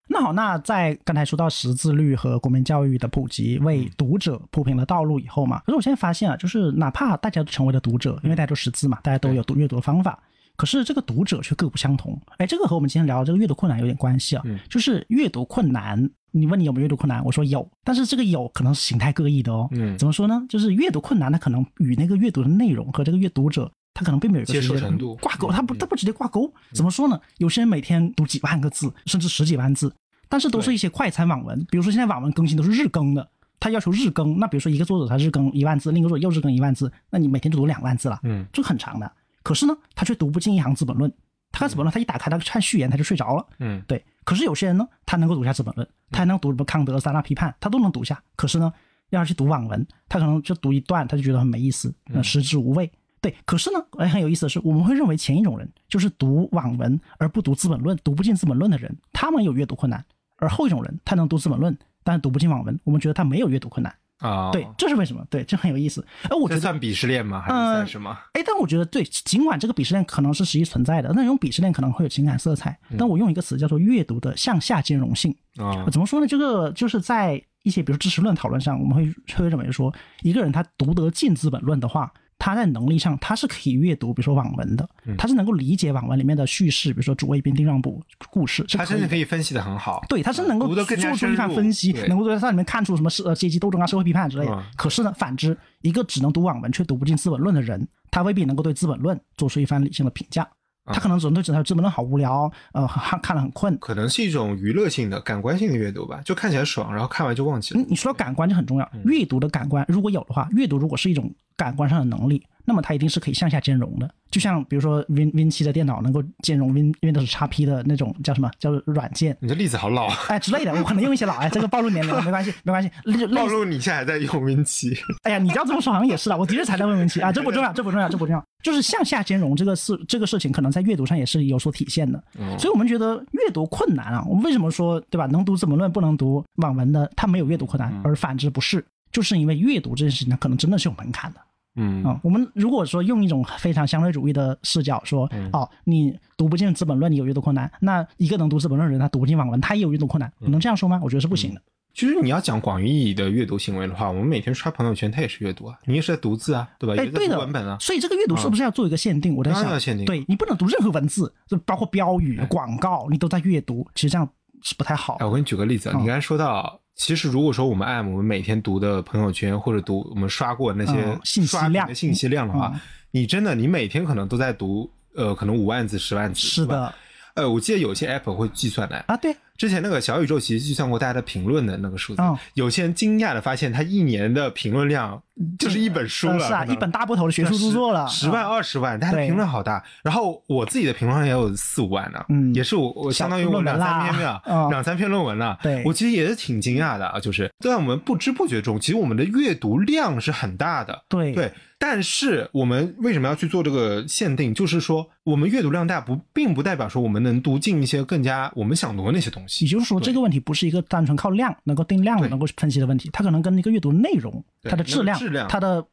[0.07, 10.21] 那好，那在刚才说到识字率和国民教育的普及，为读者铺平了道路以后嘛，可是我现在发现啊，就是哪怕大家都成为了读者，因为大家都识字嘛，大家都有读阅读的方法，
[10.55, 12.19] 可是这个读者却各不相同。
[12.37, 16.07] 哎，这个和我们今天聊的这个阅读困难有点关系啊，就是阅读困难。
[16.31, 17.23] 你问你有没有阅读困难？
[17.23, 19.67] 我说有，但是这个有可能是形态各异的哦。
[19.71, 20.45] 嗯，怎么说呢？
[20.49, 26.51] 就是阅读困难，它可能与那个阅读的内容和这个阅读者，他可能并没有一个接受程度挂钩，他不，他不直接挂钩。
[26.73, 27.19] 怎么说呢？
[27.37, 29.93] 有些人每天读几万个字，甚至十几万字，
[30.27, 31.65] 但是都是一些快餐网文。
[31.69, 33.27] 比如说现在网文更新都是日更的，
[33.59, 34.37] 他要求日更。
[34.37, 39.11] 那比如说一个作者他日更一万字，另一个作者又日更一万字，那你每天就读两万字了，嗯，这很长的。
[39.41, 41.09] 可是呢，他却读不进一行《资本论》。
[41.51, 43.45] 他看《资本论》，他一打开，他看序言，他就睡着了。
[43.59, 44.03] 嗯，对。
[44.23, 48.21] 可是有些人呢，他能够读下《资本论》，他还能读什么康德、三大批判，他都能读下。
[48.35, 48.71] 可是呢，
[49.09, 52.91] 要是去读网文，他可能就读一段，他就觉得很没意思，食之无味。
[53.19, 53.35] 对。
[53.45, 59.99] 可是呢，哎，很有意思的是，我们会认为前一种人，就是读网文而不读《资本论》，读不进《资本论》的人，他们有阅读困难；
[60.37, 63.93] 而后一种人，他能读《资本论》，但是读不进网文，我们觉得他没有阅读困难。
[64.19, 65.25] 啊，对，这是为什么？
[65.29, 66.05] 对，这很有意思。
[66.23, 67.41] 哎，我觉得算鄙视链吗？
[67.41, 68.17] 还是算什么？
[68.33, 72.77] 哎，但我觉得对，尽管这个鄙视链可能是实际存在的，那种鄙视链可能会有情感色彩。
[72.97, 76.27] 但我用一个词叫做阅读的向下兼容性啊，怎么说呢？
[76.27, 82.11] 这个就是在一些比如知识论讨论上，我们会会认为说，一个人他读得进《资本论》的话。
[82.39, 90.03] 他在能力上，他是可以阅读，比如说网文的，他是能够理解网文里面的叙事，比如说主谓宾、定让补故事，他甚至可以分析的很好。
[90.07, 94.65] 对，他是能够做出一番分析，能够在它里面看出什么是阶级斗争啊、社会批判之类的。
[94.77, 100.47] 可是呢，反之，一个只能读网文却读不进《资本论》的人，他未必能够对《资本论》做出一番理性的评价。
[100.85, 103.77] 他可能只能对《资本论》好无聊，呃，看看了很困。
[103.77, 107.85] 可能是一种娱乐性的、感官性的阅读吧，就看起来爽，然后看完就忘记了。
[107.87, 112.45] 你说感官就很重要，阅读的感官如果有的话，阅读如果是一种感官上的能力。
[112.65, 119.35] 那么它一定是可以向下兼容的，就像比如说 Win Win 七的电脑能够兼容 Win Windows x P 的那种叫什么叫软件？
[119.39, 120.15] 你这例子好老啊！
[120.27, 122.89] 哎之类的，我可能用一些老哎， 这个暴露年龄没关系 没关系。
[123.33, 124.95] 暴露你现在还在用 Win 七？
[125.23, 128.43] 哎呀，你要这么说好像也是了，我的确才在用 Win 七啊，这不重要，这不重要，这不重要。
[128.61, 132.21] 就是向下兼容这个事，这个事情可能在阅读上也是有所体现的。
[132.57, 135.25] 所以我们觉得阅读困难啊，我们为什么说对吧？
[135.27, 141.39] 能读《怎么论》不能读网文的，它没有阅读困难，而反之不是，就是因为阅读这件事情，呢可能真的是有门槛的。
[141.75, 150.99] 嗯啊，我们如果说用一种非常相对主义的视角说，哦，你读不进《资本论》，你有阅读困难，那一个能读《资本论》的人，他读不进网文，他也有阅读困难，能这样说吗？
[151.03, 151.61] 我觉得是不行的。
[151.93, 157.01] 其实你要讲广义意义的阅读行为的话，我们每天刷朋友圈，他也是阅读啊，你也是在读字啊，对吧？
[157.01, 157.77] 哎，对的，文本啊。
[157.79, 159.35] 所以这个阅读是不是要做一个限定？
[159.35, 160.05] 我在想，要限定。
[160.05, 164.29] 对你不能读任何文字，就包括标语、广告，你都在阅读，其实这样
[164.61, 165.17] 是不太好。
[165.19, 166.79] 哎，我给你举个例子，你刚才说到。
[166.99, 172.77] 其实，如果说我们按我们每天读的朋友圈，或者读我们刷过那些信息量的信息量的话，
[173.11, 176.41] 你真的，你每天可能都在读，呃，可能五万字、十万字。
[176.41, 176.93] 是的。
[177.35, 185.21] 呃，我记得有些 app 会计算的啊，对，之前那个小宇宙其实计算过大家的评论的那个数字，嗯有些人惊讶的发现，他一年的评论量
[185.57, 189.83] 就是一本书了，呃是啊，一本大部头的学术著作了，十万啊二十万，大家的评论好大。
[190.01, 195.59] 然后我自己的评论也有四五万呢，嗯也是我我相当于我两三篇了，嗯两三篇论文了。
[195.61, 201.03] 对我其实也是挺惊讶的啊，就是在我们不知不觉中，其实我们的阅读量是很大的。
[201.09, 204.53] 对对，但是我们为什么要去做这个限定？
[204.53, 209.48] 就是说，我们阅读量大不，并不代表说我们能读进一些更加我们想读的那些东西。
[209.61, 212.29] 也就是说，这个问题不是一个单纯靠量能够定量对。
[212.29, 215.83] 能够分析的问题，它可能跟那个阅读内容、它的质量、它的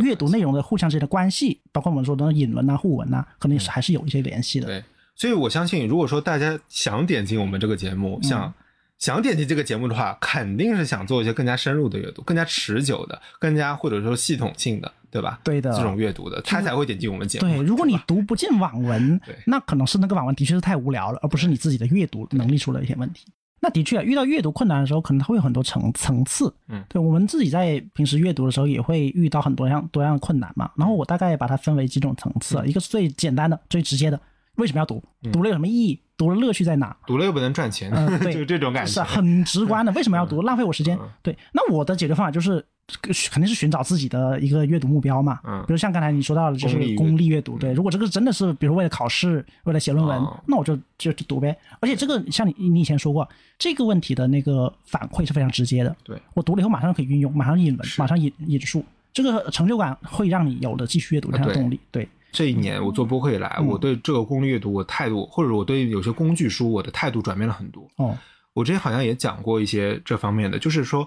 [0.00, 4.66] 阅读内容的互相之间的关系，包括我们说的引文啊、互文啊，可能也是还是有一些联系的。
[4.66, 4.82] 对，
[5.14, 8.54] 所以我相信，如果说大家想点进我们这个节目，想、嗯
[9.02, 15.40] 想点击这个节目的话，肯定是想做一些更加深入的阅读，更加持久的，更加或者说系统性的，对吧？
[15.42, 17.48] 对的这种阅读的，他才会点击我们节目。
[17.48, 23.26] 对，如果你读不进网文，那可能是那个网文的确是太无聊了，而不是你自己的阅读能力出了一些问题。
[23.58, 26.54] 那的确啊，遇到阅读困难的时候，可能它会有很多层层次。
[26.68, 30.70] 嗯对我们自己在平时阅读的时候，也会遇到很多样多样的困难嘛。
[30.76, 34.20] 然后我大概把它分为几种层次，啊，一个是最简单的、最直接的，
[34.58, 35.02] 为什么要读？
[35.32, 36.00] 读了有什么意义？
[36.22, 36.96] 读了乐趣在哪？
[37.04, 37.90] 读了又不能赚钱，
[38.32, 38.92] 就这种感觉。
[38.92, 40.40] 是啊很直观的，为什么要读？
[40.42, 41.08] 浪费我时间嗯。
[41.20, 42.64] 对，那我的解决方法就是，
[43.02, 45.40] 肯定是寻找自己的一个阅读目标嘛。
[45.44, 47.58] 嗯比如像刚才你说到的，就是功利阅读。
[47.58, 51.56] 对，如果这个真的是，比如为了考试，为了写论文哦，那我就就就读呗。
[51.80, 55.96] 而且这个像你你以前说过，这个问题的那个反馈是非常直接的。
[56.04, 61.80] 对我读了以后马上可以运用，马上引文，马上引引述，这个成就感会让你有了继续阅读的这样的动力。
[61.90, 67.86] 对，这一年我做播客以来，嗯我对这个功利阅读我态度，或者我对有些工具书我的态度转变了很多。
[67.96, 68.16] 哦，
[68.54, 71.06] 我之前好像也讲过一些这方面的，就是说，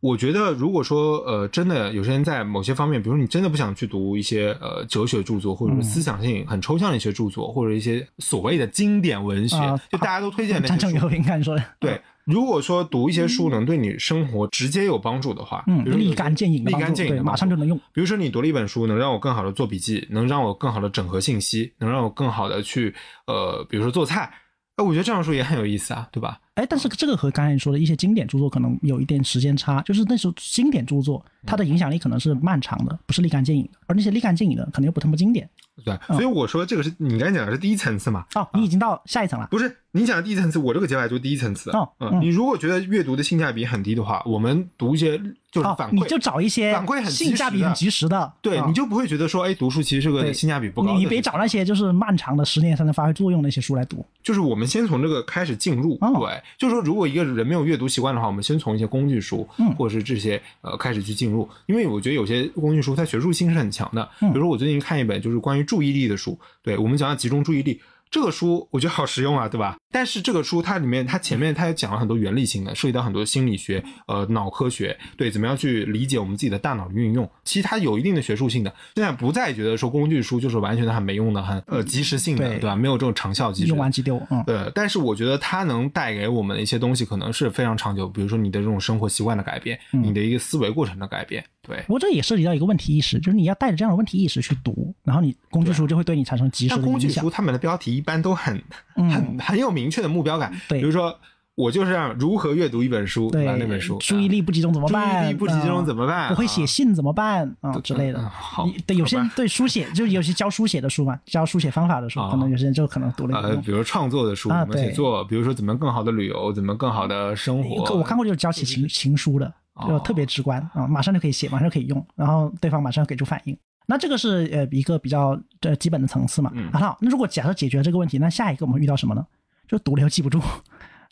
[0.00, 11.08] 我觉得如果说呃，真的有些人在某些方面，比如你真的不想去读一些呃哲学著作，或者是思想性很抽象的一些著作，或者一些所谓的经典文学，啊就大家都推荐的那战争些书和。
[11.08, 11.64] 平看说的。
[11.78, 17.76] 对， 如果说读一些书能对你生活直接有帮助的话，嗯比如立竿见影立竿见影马上就能用。
[17.92, 22.94] 比如说你读了一本书，能让我更好的做笔记，能让我更好的整合信息，能让我更好的去
[23.26, 24.32] 呃，比如说做菜，
[24.76, 26.40] 哎，我觉得这样说也很有意思啊，对吧？
[26.54, 35.48] 哎，但是这个和刚才你说的一些经典著作可能有一点时间差，就是那时候经典著作它的影响力可能是漫长的，不是立竿见影的，而那些立竿见影的可能又不那么经典。
[35.82, 39.48] 对，所以我说这个是你刚才讲的是第一层次嘛，哦，你已经到下一层了。
[39.50, 41.72] 不是你讲的第一层次，我这个结尾就是第一层次。
[41.98, 45.20] 嗯你如果觉得阅读的性价比很低的话，我们读一些
[45.62, 47.28] 就反，馈，你就找一些反馈很及时的。
[47.28, 48.64] 性价比很及时的，对，哦。
[48.66, 50.94] 你就不会觉得说，哎，读书其实是个性价比不高的。
[50.94, 54.04] 你你别找那些就是漫长的十年才能发挥作用的那些书来读。
[54.22, 56.12] 就是我们先从这个开始进入，哦。
[56.18, 59.72] 对，就是说如果一个人没有阅读习惯的话，我们先从一些工具书，嗯。
[59.76, 64.32] 或者是这些呃开始去进入，因为我觉得有些工具书它学术性是很强的，嗯。
[64.32, 67.80] 比如说我最近看一本就是关于注意力的书，对我们讲要集中注意力。
[68.10, 69.76] 这个书我觉得好实用啊，对吧？
[69.94, 77.30] 但是这个书它里面它前面它也讲了很多原理性的，涉及到很多心理学、呃脑科学，对，怎么样去理解我们自己的大脑的运用。
[77.44, 82.74] 其实它有一定的学术性的，现在不再觉得说工具书就是完全的很没用的、很呃及时性的，对对吧？
[82.74, 83.68] 没有这种长效机制。
[83.68, 91.44] 用完即丢，嗯，对，但是我觉得它能带给我们的一些东西，可能是非常长久，比如说你的这种生活习惯的改变，嗯你的一个思维过程的改变。
[91.62, 97.30] 对，不过这也涉及到一个问题意识，就是你要带着这样的问题意识去读，然后你工具书就会对你产生及时像的影响工具书，。
[97.30, 98.62] 他们的标题一般都很
[98.96, 101.14] 嗯很很有明确的目标感，对比如说
[101.56, 103.54] 我就是让如何阅读一本书，对吧？
[103.58, 105.22] 那本书注意力不集中怎么办？
[105.22, 117.94] 注意力不集中怎么办啊不会写信怎么办啊之类的嗯好对，有些人对书写， 就是有些教书写的书嘛，教书写方法的书，啊可能有些人就可能读了呃，比如创作的书，啊怎么写对作，比如说怎么更好的旅游，怎么更好的生活。
[117.94, 119.46] 我看过就是教写情情书的，
[119.86, 123.56] 就哦特别直观啊，马上就可以写，马上就可以用，然后对方马上给出反应。
[123.86, 126.50] 那这个是呃一个比较呃基本的层次嘛。
[126.54, 129.24] 嗯好，那如果假设解决了这个问题，那下一个我们遇到什么呢？
[129.68, 130.40] 就读了又记不住。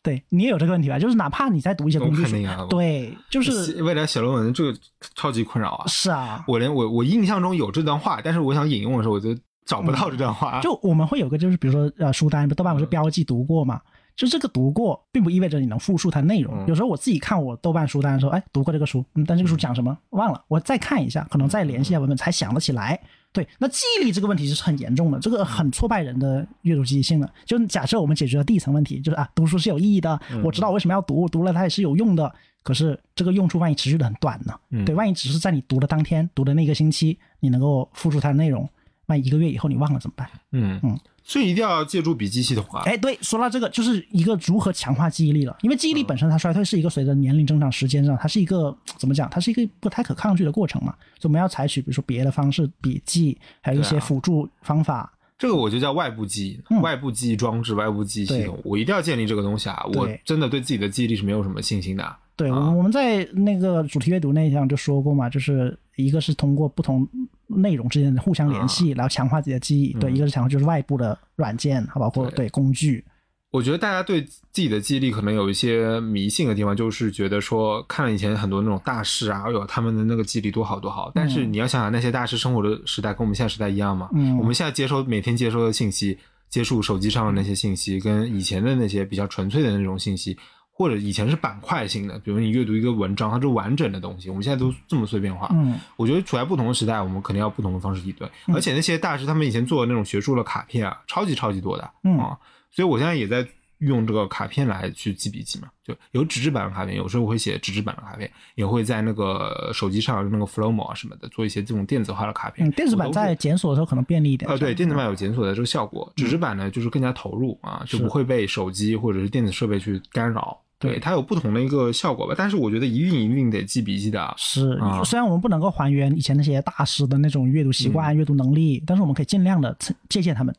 [0.03, 0.99] 对你也有这个问题吧？
[0.99, 4.77] 就是哪怕你在读一些我工具书肯定啊，对，就是未来写论文这个
[5.15, 5.87] 超级困扰啊。
[5.87, 9.33] 是啊，我连我我印象中有这段话，但是我想引用的时候，我就
[9.65, 10.61] 找不到这段话。
[10.61, 13.81] 就我们会有个就是比如说呃书单，豆瓣不是标记读过嘛？
[14.15, 16.55] 就这个读过，并不意味着你能复述它内容。
[16.59, 23.01] 嗯有时候我自己看我豆瓣书单的时候，哎，读过这个书，嗯，但这个书讲什么忘了，我再看一下，可能再联系一下文本才想得起来。
[23.33, 27.31] 对，那记忆力这个问题是很严重的，这个很挫败人的阅读积极性的。
[27.47, 32.33] 就假设我们解决了第一层问题，就是啊，读书是有意义的，我知道我为什么要读，读了它也是有用的。
[32.63, 34.55] 可是这个用处万一持续的很短呢？
[34.71, 38.69] 嗯对，万一只是在你读的当天、读的那个星期，你能够复述它的内容，
[39.07, 40.29] 万一一个月以后你忘了怎么办？
[40.53, 42.83] 嗯嗯，所以一定要借助笔记系统啊。
[42.85, 45.57] 哎，对，说到这个，就是一个如何强化记忆力了。
[45.63, 49.29] 因为记忆嗯力本身它衰退是一个随着年龄增长、时间上，它是一个怎么讲？
[49.31, 50.95] 它是一个不太可抗拒的过程嘛。
[51.19, 59.85] 所以我们要采取比如说别的方式，笔记，还有一些辅助方法这个我就叫外部记忆，嗯外部记忆装置、外部记忆系统，我一定要建立这个东西啊！
[59.95, 62.17] 我真的对自己的记忆力是没有什么信心的啊。
[62.37, 67.07] 对，我们我们在那个主题阅读那一项就说过嘛，就是一个是通过不同
[67.47, 69.93] 内容之间的互相联系，然后强化自己的记忆。
[69.95, 73.05] 对，一个是强化就是外部的软件，包括对对工具。
[73.51, 81.13] 我觉得大家对自己的记忆力可能有一些迷信的地方，就是觉得说看了以前很多那种大师啊，哎呦他们的那个记忆力多好多好。
[81.15, 84.09] 但是你要想想，那些大师生活的时代跟我们现在时代一样吗？
[84.15, 86.17] 嗯我们现在接收每天接收的信息，
[86.49, 90.35] 接触手机上的那些信息，跟以前的那些比较纯粹的那种信息，
[90.75, 95.49] 或者以前是板块性的，比如你阅读一个文章，它是完整的东西，我们现在都这么碎片化。
[95.53, 98.29] 嗯，我觉得处在不同的时代，我们肯定要不同的方式应对。
[98.55, 102.39] 而且那些大师他们以前做的那种学术的卡片啊，超级超级多的，嗯啊，
[102.71, 103.47] 所以我现在也在
[103.83, 112.69] 用这个卡片来去记笔记嘛，就有纸质版的卡片，有时候我会写纸质版的卡片，也会在那个手机上用那个 Flowmo 啊什么的做一些这种电子化的卡片。
[112.69, 114.51] 嗯，电子版在检索的时候可能便利一点。
[114.51, 120.59] 呃，对，电子版有检索的这个效果，纸质版呢就是更加投入啊，就不会被手机或者是电子设备去干扰。
[120.79, 124.35] 对对，它有不同的一个效果吧，但是我觉得一定一定得记笔记的啊。
[124.37, 129.77] 是啊，虽然我们不能够还原以前那些大师的那种阅读习惯、阅读能力，但是我们可以尽量的
[130.09, 130.53] 借鉴他们。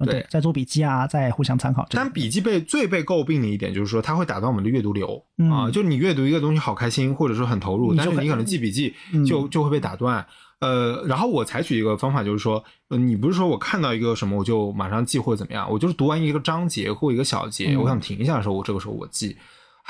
[0.00, 1.86] 呃对在做笔记啊，在互相参考。
[1.90, 10.26] 但笔记被最被诟病的一点就是说，它会打断我们的阅读流、嗯啊，就你阅读一个东西好开心，或者说很投入，但是你可能记笔记嗯就、就会被打断。
[10.58, 19.36] 呃，然后我采取一个方法，就是说，呃，你不是说我看到一个什么我就马上记或者怎么样，我就是读完一个章节或一个小节，嗯我想停一下的时候，我这个时候我记。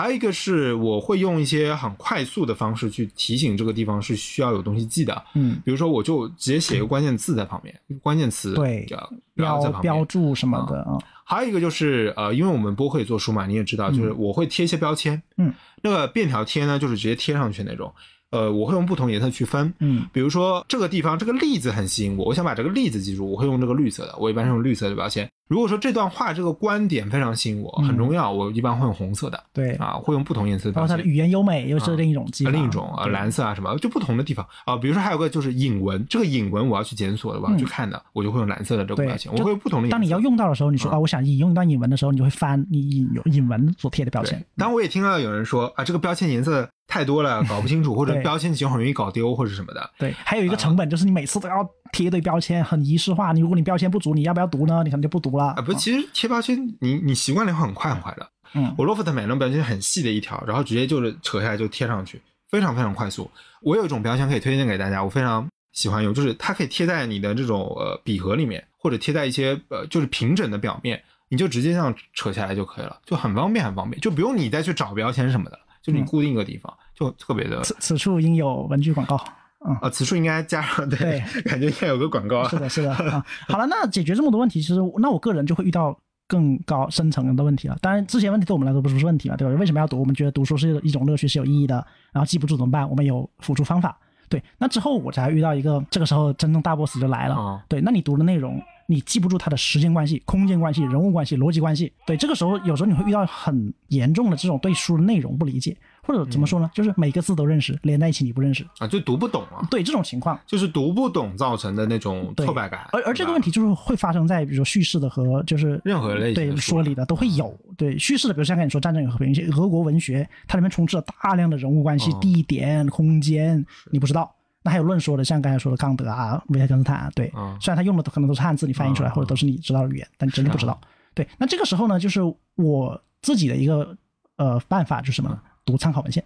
[0.00, 8.86] 还有一个是我会用一些很快速的方式去提醒这个地方是需要有东西记的，嗯，比如说我就直接写一个关键字在旁边，关键词对
[9.34, 9.94] 然后在标旁边。
[9.94, 17.92] 标注什么的啊，还有一个就是呃，因为我们播客也做书嘛，你也知道，就是我会贴一些标签，嗯，那个便条贴呢，就是直接贴上去那种，
[18.30, 25.28] 呃，我会用不同颜色去分，嗯，比如说这个地方这个例子很吸引我，我想把这个例子记住，我会用这个绿色的，我一般是用绿色的标签。
[25.48, 30.82] 如果说这段话这个观点非常吸引我，嗯很重要，我一般会用红色的，对，啊，会用不同颜色的标签。
[30.82, 34.76] 包括它的语言优美又是另一种技法，啊另一种啊，蓝色啊什么，就不同的地方啊。
[34.76, 39.88] 比如说还有个就是引文，这个引文我要去检索的，我要去看的，我就会用蓝色的这个标签，我会用不同的。
[39.88, 49.90] 当你要用到的时候，你说啊啊，我想引用一段引文的时候，你就会翻你引有引文所贴的标签。，当然我也听到有人说啊，这个标签颜色太多了，搞不清楚，或者标签其实很容易搞丢或者什么的。
[49.96, 53.32] 对，还有一个成本就是你每次都要贴一堆标签，很仪式化。
[53.32, 54.82] 你如果你标签不足，你要不要读呢？
[54.84, 55.54] 你可能就不读了。
[55.56, 58.28] 啊，不，其实贴标签你你习惯了会很快很快的。
[58.52, 63.30] 嗯我洛夫特买那种标签很细的一条，然后直接就是扯下来就贴上去，非常非常快速。
[63.62, 77.62] 我有一种标签可以推荐给大家，我非常喜欢用，就是它可以贴在你的这种呃笔盒里面，或者贴在一些呃就是平整的表面，你就直接这样扯下来就可以了，就很方便很方便，就不用你再去找标签什么的，就是你嗯固定一个地方，就特别的。
[77.62, 79.18] 此此处应有文具广告。
[79.66, 82.48] 嗯，啊，此处应该加上对， 感觉应该有个广告啊。
[82.48, 83.24] 是的，是的啊。
[83.48, 87.76] 好了，那解决这么多问题，其实那我个人就会遇到更高深层的问题了。
[87.82, 89.54] 当然，之前问题对我们来说不是问题嘛，对吧？
[89.58, 89.98] 为什么要读？
[89.98, 91.84] 我们觉得读书是一种乐趣，是有意义的。
[92.12, 92.88] 然后记不住怎么办？
[92.88, 93.98] 我们有辅助方法。
[94.30, 97.34] 对，那之后我才遇到一个，这个时候真正大 boss 就来了。
[97.34, 101.92] 哦对，那你读的内容，你记不住它的时间关系、空间关系、人物关系、逻辑关系。
[102.06, 105.76] 对，这个时候有时候你会遇到很严重的这种对书的内容不理解，
[106.10, 106.68] 或者怎么说呢？
[106.74, 108.66] 就是每个字都认识，连在一起你不认识。
[108.78, 112.88] 啊，就读不懂啊，对这种情况，就是读不懂造成的那种挫败感。
[112.92, 117.56] 而而这个问题就是会发生在比如说叙事的和就是任何类型对书说理的都会有。
[117.76, 124.34] 对叙事的，比如像跟你说《战争与和平》一些俄国文学，它里面充斥了大量的人物关系、哦地点、空间，你不知道。
[124.62, 130.78] 那还有论说的，像刚才说的康德啊、维特根斯坦啊，对，嗯虽然他用的可能都是汉字，你翻译出来、嗯或者都是你知道的语言，但你真的不知道。
[131.14, 132.20] 对，那这个时候呢，就是
[132.56, 133.96] 我自己的一个
[134.36, 135.40] 呃办法就是什么呢？
[135.64, 136.22] 读参考文献。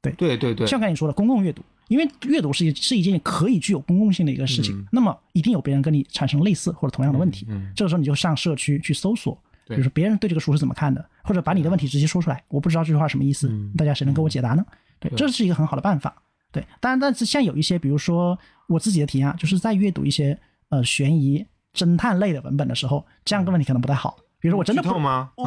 [0.00, 14.64] 对对对对，像刚才你说的公共阅读，因为阅读是一是一件可以具有公共性的一个事情，嗯那么一定有别人跟你产生类似或者同样的问题，嗯，这个时候你就上社区去搜索，比对如说别人对这个书是怎么看的，或者把你的问题直接说出来，我不知道这句话什么意思，嗯大家谁能给我解答呢？
[15.00, 16.22] 对，对这是一个很好的办法。
[16.52, 18.38] 对，当然，但是像有一些，比如说
[18.68, 20.38] 我自己的提案，就是在阅读一些
[20.70, 24.16] 呃悬疑、侦探类的文本的时候，这样的问题可能不太好。
[24.40, 24.88] 比如说我真的不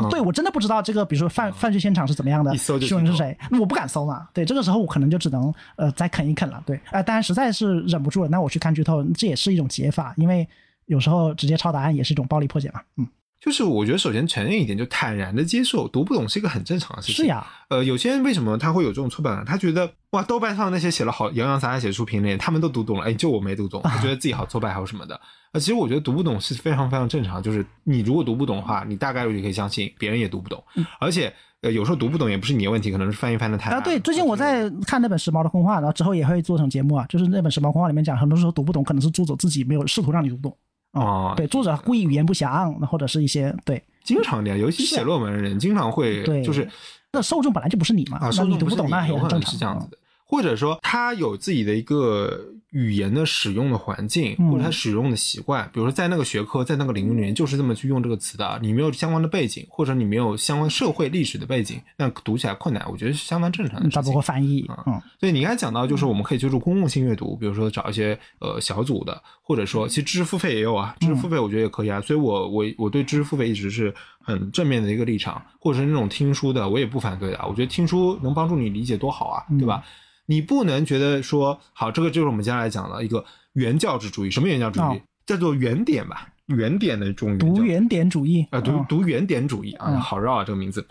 [0.10, 4.27] 对我真的不知道这个，比如说犯犯罪现场是怎么样的，凶人是谁，我不敢搜嘛。
[4.34, 6.62] 对，这个时候我可能就只能呃再啃一啃了。
[6.65, 10.47] 对，啊、当然实在是忍不住了，那我去看剧透，这也是一种解法，因为
[10.88, 12.82] 有时候直接抄答案也是一种暴力破解嘛。
[12.97, 13.08] 嗯，
[13.43, 17.15] 就是我觉得首先承认一点，就坦然的接受读不懂是一个很正常的事情。
[17.15, 19.43] 是，呀，呃，有些人为什么他会有这种挫败感？
[19.43, 25.19] 他觉得哇，豆瓣上那些写了好洋洋洒洒写出评论，他们都读懂了，哎，就我没读懂，他觉得自己好挫败，还有什么的。
[25.54, 30.63] 呃，其实我觉得读不懂是非常非常正常，就是你如果读不懂的话，你大概率就可以相信别人也读不懂，
[30.99, 40.56] 而且呃有时候读不懂也不是你的问题，可能是翻译翻的太烂啊，对，最近我在看那本时髦的空话，然后之后也会做成节目啊，就是那本时髦空话里面讲，很多时候读不懂，可能是作者自己没有试图让你读懂
[40.94, 46.67] 哦，对，作者故意语言不详，或者是一些对，经常的，尤其写论文的人经常会，对，就是。
[47.13, 52.39] 那受众本来就不是你嘛，啊，受众不懂那也很正常，是这样子的，或者说他有自己的一个。
[52.72, 58.58] 语言的使用的环境，或者他使用的习惯，比如说在那个学科，在那个领域里面就是这么去用这个词的。
[58.62, 63.90] 你没有相关的背景，或者你没有相关社会历史的背景，那读起来困难，我觉得是相当正常的。
[63.90, 72.00] 他包括翻译啊，嗯，所以你刚才讲到，就是我们可以借助公共性阅读，比如说找一些呃小组的，或者说其实知识付费也有啊，知识付费我觉得也可以啊。
[72.00, 77.40] 所以我我我对知识付费一直是很正面的一个立场，或者是那种听书的，我也不反对的。
[77.50, 79.84] 我觉得听书能帮助你理解多好啊，对吧？
[80.32, 83.25] 你不能觉得说好，这个就是我们接下来讲的一个。
[83.54, 85.02] 原教旨主义，什么原教旨主义？
[85.25, 90.88] 叫做原点吧，原点的这种读原点主义啊，读读原点主义啊，好绕啊这个名字。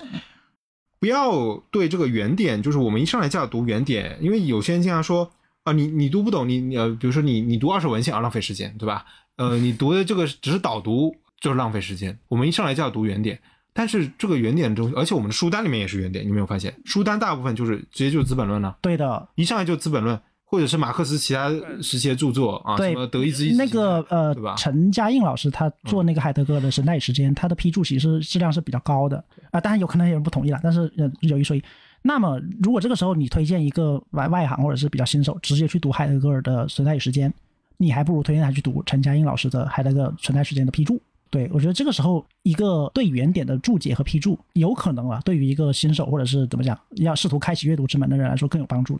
[0.98, 5.32] 不要对这个原点，就是我们一上来就要读原点，因为有些人经常说
[5.62, 9.06] 啊，你你读不懂，你你呃，比如说你你读二手文献啊，浪费时间，对吧？
[9.36, 12.18] 呃，你读的这个只是导读，就是浪费时间。
[12.28, 13.40] 我们一上来就要读原点，
[13.72, 16.74] 但是这个原点中，而且我们的书单里面也是原点，你没有发现？
[16.84, 18.76] 书单大部分就是直接就是《资本论》了。
[18.80, 20.16] 对的，一上来就《资本论》。
[20.42, 21.48] 或者是马克思其他
[21.80, 24.56] 时期的著作啊，什么德意志那个呃，对吧？
[24.58, 29.60] 陈嘉映老师他做那个海德格尔的《神代与时间》，他的批注其实质量是比较高的啊。
[29.60, 31.62] 当然有可能有人不同意了，但是有一说一。
[32.02, 37.30] 那么如果这个时候你推荐一个外外行或者是比较新手，直接去读海德格尔的《存在与时间》，
[37.76, 41.00] 你还不如推荐他去读陈嘉映老师的海德格尔《存在时间》的批注。
[41.30, 48.98] 对我觉得这个时候一个对原点的注解和批注，有可能啊，对于一个新手或者是怎么讲，要试图开启阅读之门的人来说更有帮助。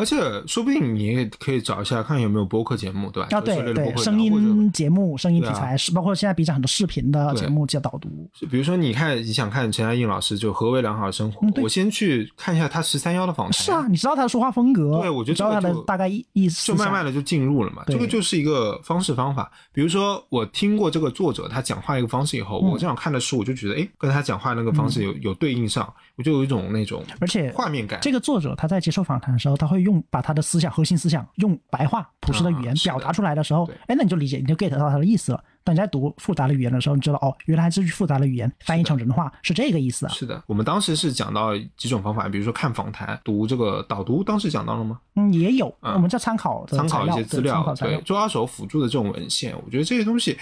[0.00, 3.28] 而且说不定你也可以找一下，看有没有播客节目，对吧？
[3.30, 8.08] 啊，对对，声音节目、声音题材是包括现在 B 站很多视频的节目叫导读。
[8.50, 13.52] 比如说，你看你想看陈嘉映老师就何为良好的生活，我先去看一下他十三幺的访谈。
[13.52, 17.82] 是啊，你知道他的说话风格，对，我觉得知道他的大概意思，就慢慢的就进入了嘛。
[17.86, 19.52] 这个就是一个方式方法。
[19.72, 27.98] 比如说，我听过这个作者他讲话一个方式以后，我正好看的书，我就觉得哎，跟他讲话那个方式有有对应上，我就有一种那种而且画面感。
[28.02, 30.70] 这个作者他在接受访谈的时候，他会用把他的思想。
[30.70, 35.42] 核心思想用白话朴实的语言表达出来的时候，哎，那你就理解，你就 get 到他的意思了。
[35.64, 40.12] 等你在读复杂的语言的时候，你知道哦，原来这句复杂的语言翻译成人话是这个意思啊。
[40.12, 45.00] 是的，我们当时是讲到几种方法，比如说看访谈、读这个导读，当时讲到了吗？
[45.16, 50.38] 嗯，也有，我们在参考参考一些资料，对，做二手辅助的这种文献，我觉得这些东西。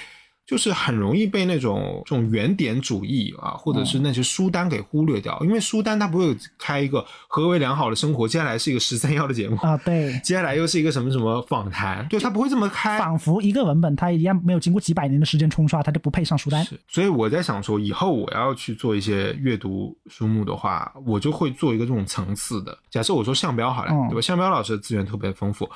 [0.49, 16.65] 就是很容易被那种这种原点主义啊，或者是那些书单给忽略掉，因为书单它不会开一个何为良好的生活，接下来是一个十三幺的节目啊，对， 接下来又是一个什么什么访谈，对，它不会这么开，仿佛一个文本它一样没有经过几百年的时间冲刷，它就不配上书单。
[16.65, 22.75] 是，所以我在想说，以后我要去做一些阅读书目的话，我就会做一个这种层次的。
[22.89, 24.21] 假设我说向标好了，对吧？
[24.23, 25.69] 向标老师的资源特别丰富。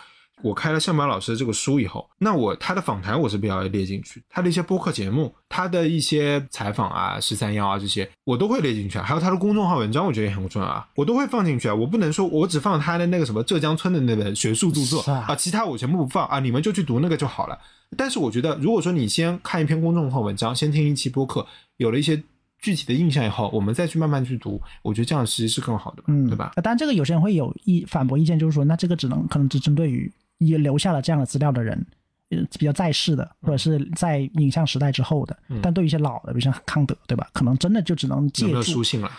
[0.43, 8.99] 我开了向宝老师的这个书以后，那我他的访谈我是必要列进去，他的一些播客节目，他的一些采访啊、十三幺啊这些，我都会列进去。
[8.99, 11.75] 还有他的公众号文章，我觉得也很重要啊，我都会放进去啊。
[11.75, 17.59] 我不能说我只放他的那个什么浙江村的那本学术著作啊，其他我全部不放啊，你们就去读那个就好了。
[17.97, 22.23] 但是我觉得，如果说你先看一篇公众号文章，先听一期播客，有了一些
[22.59, 26.53] 具体的印象以后，我们再去慢慢去读，我觉得这样其实是更好的，嗯，对吧？
[26.57, 30.11] 当然，这个有些人会有意反驳意见，就是说，那这个只能可能只针对于。
[30.47, 31.87] 也留下了这样的资料的人，
[32.31, 35.37] 呃，比较在世的，或者是在影像时代之后的。
[35.63, 37.29] 但对于一些老的，比如像康德，对吧？
[37.33, 39.11] 可能真的就只能借助书信了。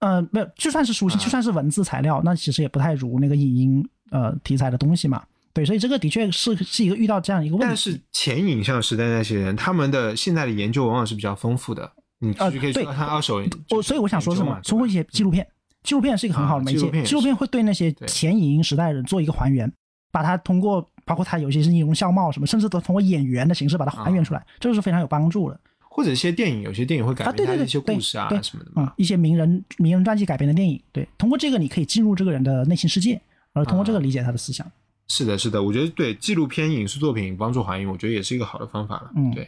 [0.00, 5.22] 呃，没有，就算是书信，就算是文字材料，那其实也不太如那个影音呃题材的东西嘛。
[5.54, 7.66] 对，所以这个的确是是一个遇到这样一个问题。
[7.66, 11.90] 但是前影像时代那些人，他们的现在的研究往往是比较丰富的。
[12.18, 13.42] 你可以说他二手。
[13.70, 14.60] 我所以我想说什么？
[14.64, 15.46] 通过一些纪录片，
[15.82, 16.90] 纪录片是一个很好的媒介。
[17.04, 19.72] 纪录片会对那些前影音时代人做一个还原。
[20.16, 25.60] 把它通过，包括它有些是音容笑貌什么，甚至都通过演员的形式把它还原出来，这个是非常有帮助的。
[25.80, 33.20] 或者一些电影，有些电影会改编一些故事啊什么的嘛，一些名人名人传记改编的电影，对，通过这个你可以进入这个人的内心世界，
[33.52, 34.66] 而通过这个理解他的思想。
[35.08, 39.10] 是的，是的，我觉得对纪录片影视作品帮助还原，我觉得也是一个好的方法了。
[39.14, 39.46] 嗯，对。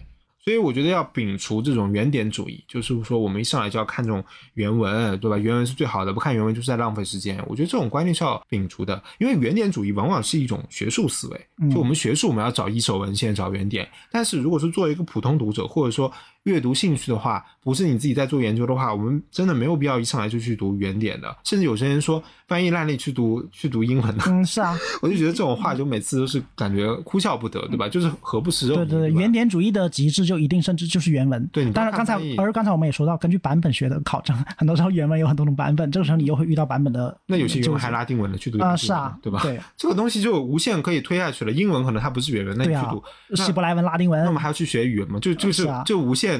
[0.48, 4.24] 所以我觉得要摒除这种原点主义，就是说我们一上来就要看这种
[4.54, 5.36] 原文，对吧？
[5.36, 7.38] 原文是最好的，不看原文就是在浪费时间。
[7.46, 11.46] 我觉得这种观念是要摒除的，因为原点主义往往是一种学术思维。
[11.70, 13.86] 就我们学术，我们要找一手文献，找原点。
[14.10, 16.10] 但是如果是作为一个普通读者，或者说
[16.48, 21.36] 阅读兴趣的话，不是你自己在做研究的话，我们真的没有必要一上来就去读原点的。
[21.44, 27.86] 甚至有些人说翻译烂例去读去读英文的，嗯，是啊， 我就觉得这种话就每次都是感觉哭笑不得，对吧？
[27.86, 31.46] 就是何不食肉对对对，原点主义的极致就一定甚至就是原文。
[31.52, 37.14] 对，当然刚才而刚才我们也说到，根据版本学的考证，很多时候原文有很多种版本，这个时候你又会遇到版本的。
[37.26, 39.40] 那有些原文还拉丁文的去读啊，是啊，对吧？
[39.42, 41.52] 对，这个东西就无限可以推下去了。
[41.52, 43.02] 英文可能它不是原文，那你去读
[43.36, 45.18] 希伯来文、拉丁文，那我们还要去学语文吗？
[45.20, 46.37] 就就是就无限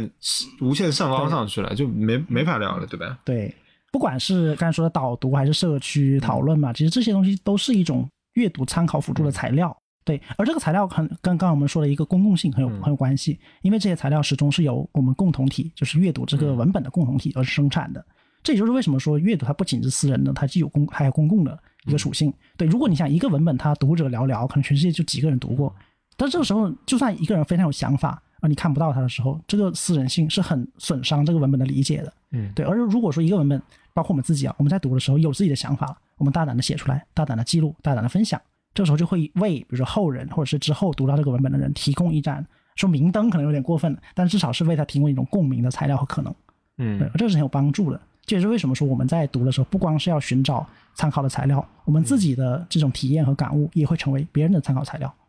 [0.60, 3.18] 无限上高上去了，就没没法聊了，对吧？
[3.24, 3.54] 对，
[3.90, 9.76] 不管是刚才说的导读还是社区讨论嘛，其实这些东西都是一种阅读参考辅助的材料。
[10.04, 18.02] 对，而这个材料很跟刚刚我们说的一个公共性很有很有关系，因为这些材料始终是由我们共同体，就是阅读这个文本的共同体而生产的。
[18.42, 22.32] 这也就是为什么说阅读它不仅是私人的，它既有公还有公共的一个属性。
[22.56, 25.74] 对，如果你想一个文本它读者寥寥，可能全世界就几个人读过，
[26.16, 32.12] 但这个时候就算一个人非常有想法而你看不到它的时候，这个私人性是很损伤这个文本的理解的。
[32.30, 32.64] 嗯，对。
[32.64, 33.60] 而如果说一个文本，
[33.92, 38.40] 包括我们自己啊，我们在读的时候有自己的想法，我们大胆的写出来，大胆的记录，大胆的分享。
[38.74, 46.32] 这时候就会为，比如说后人或者是之后读到这个文本的人提供一盏说明灯，可能有点过分了，但至少是为他提供一种共鸣的材料和可能。
[46.76, 48.00] 嗯，对，这是很有帮助的。
[48.24, 50.64] 这也是为什么说我们在读的时候，不光是要寻找
[50.94, 55.08] 参考的材料，我们自己的这种体验和感悟也会成为别人的参考材料。
[55.08, 55.27] 嗯，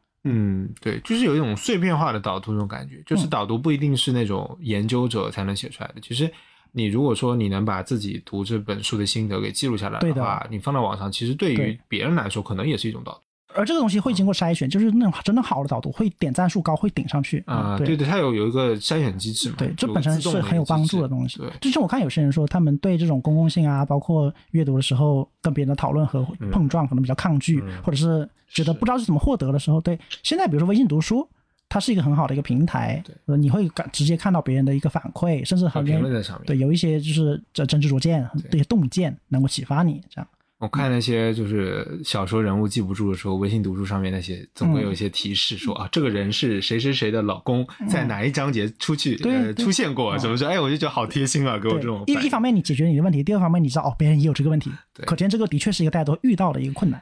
[0.82, 6.02] 对，就是有一种碎片化的导读那种感觉，就是导读不一定是那种研究者才能写出来的。
[6.02, 6.32] 其实
[6.72, 13.22] 你如果说你能把自己读这本书的心得给记录下来的话，你放到网上，其实对于别人来说，可能也是一种导读。
[13.60, 17.78] 而这个东西会经过筛选，就是那种真的好的导读会点赞数高，会顶上去啊。
[17.78, 19.55] 对对，它有有一个筛选机制嘛。
[19.57, 21.39] 对，这本身是很有帮助的东西。
[21.39, 29.99] 对，就是我看有些人说，他们对这种公共性啊，包括阅读的时候跟别人的讨论和碰撞，可能比较抗拒，或者是觉得不知道是怎么获得的时候，对。
[30.24, 31.28] 现在比如说微信读书，
[31.68, 36.45] 它是一个很好的一个平台，对，你会感直接看到别人的一个反馈，甚至很评论在上面。
[36.45, 40.28] 对，有一些就是这真知灼见，这些洞见能够启发你这样。
[40.60, 52.03] 我看那些就是小说人物记不住的时候，微信读书上面那些总会有一些提示说啊，这个人是谁谁谁的老公，在哪一章节出去呃出现过，怎么说，哎，我就觉得好贴心啊，给我这种。
[52.07, 54.70] 一一方面你解决你的问题，第二方面你知道哦，别人也有这个问题，
[55.05, 57.01] 可见这个的确是一个大家都遇到的一个困难。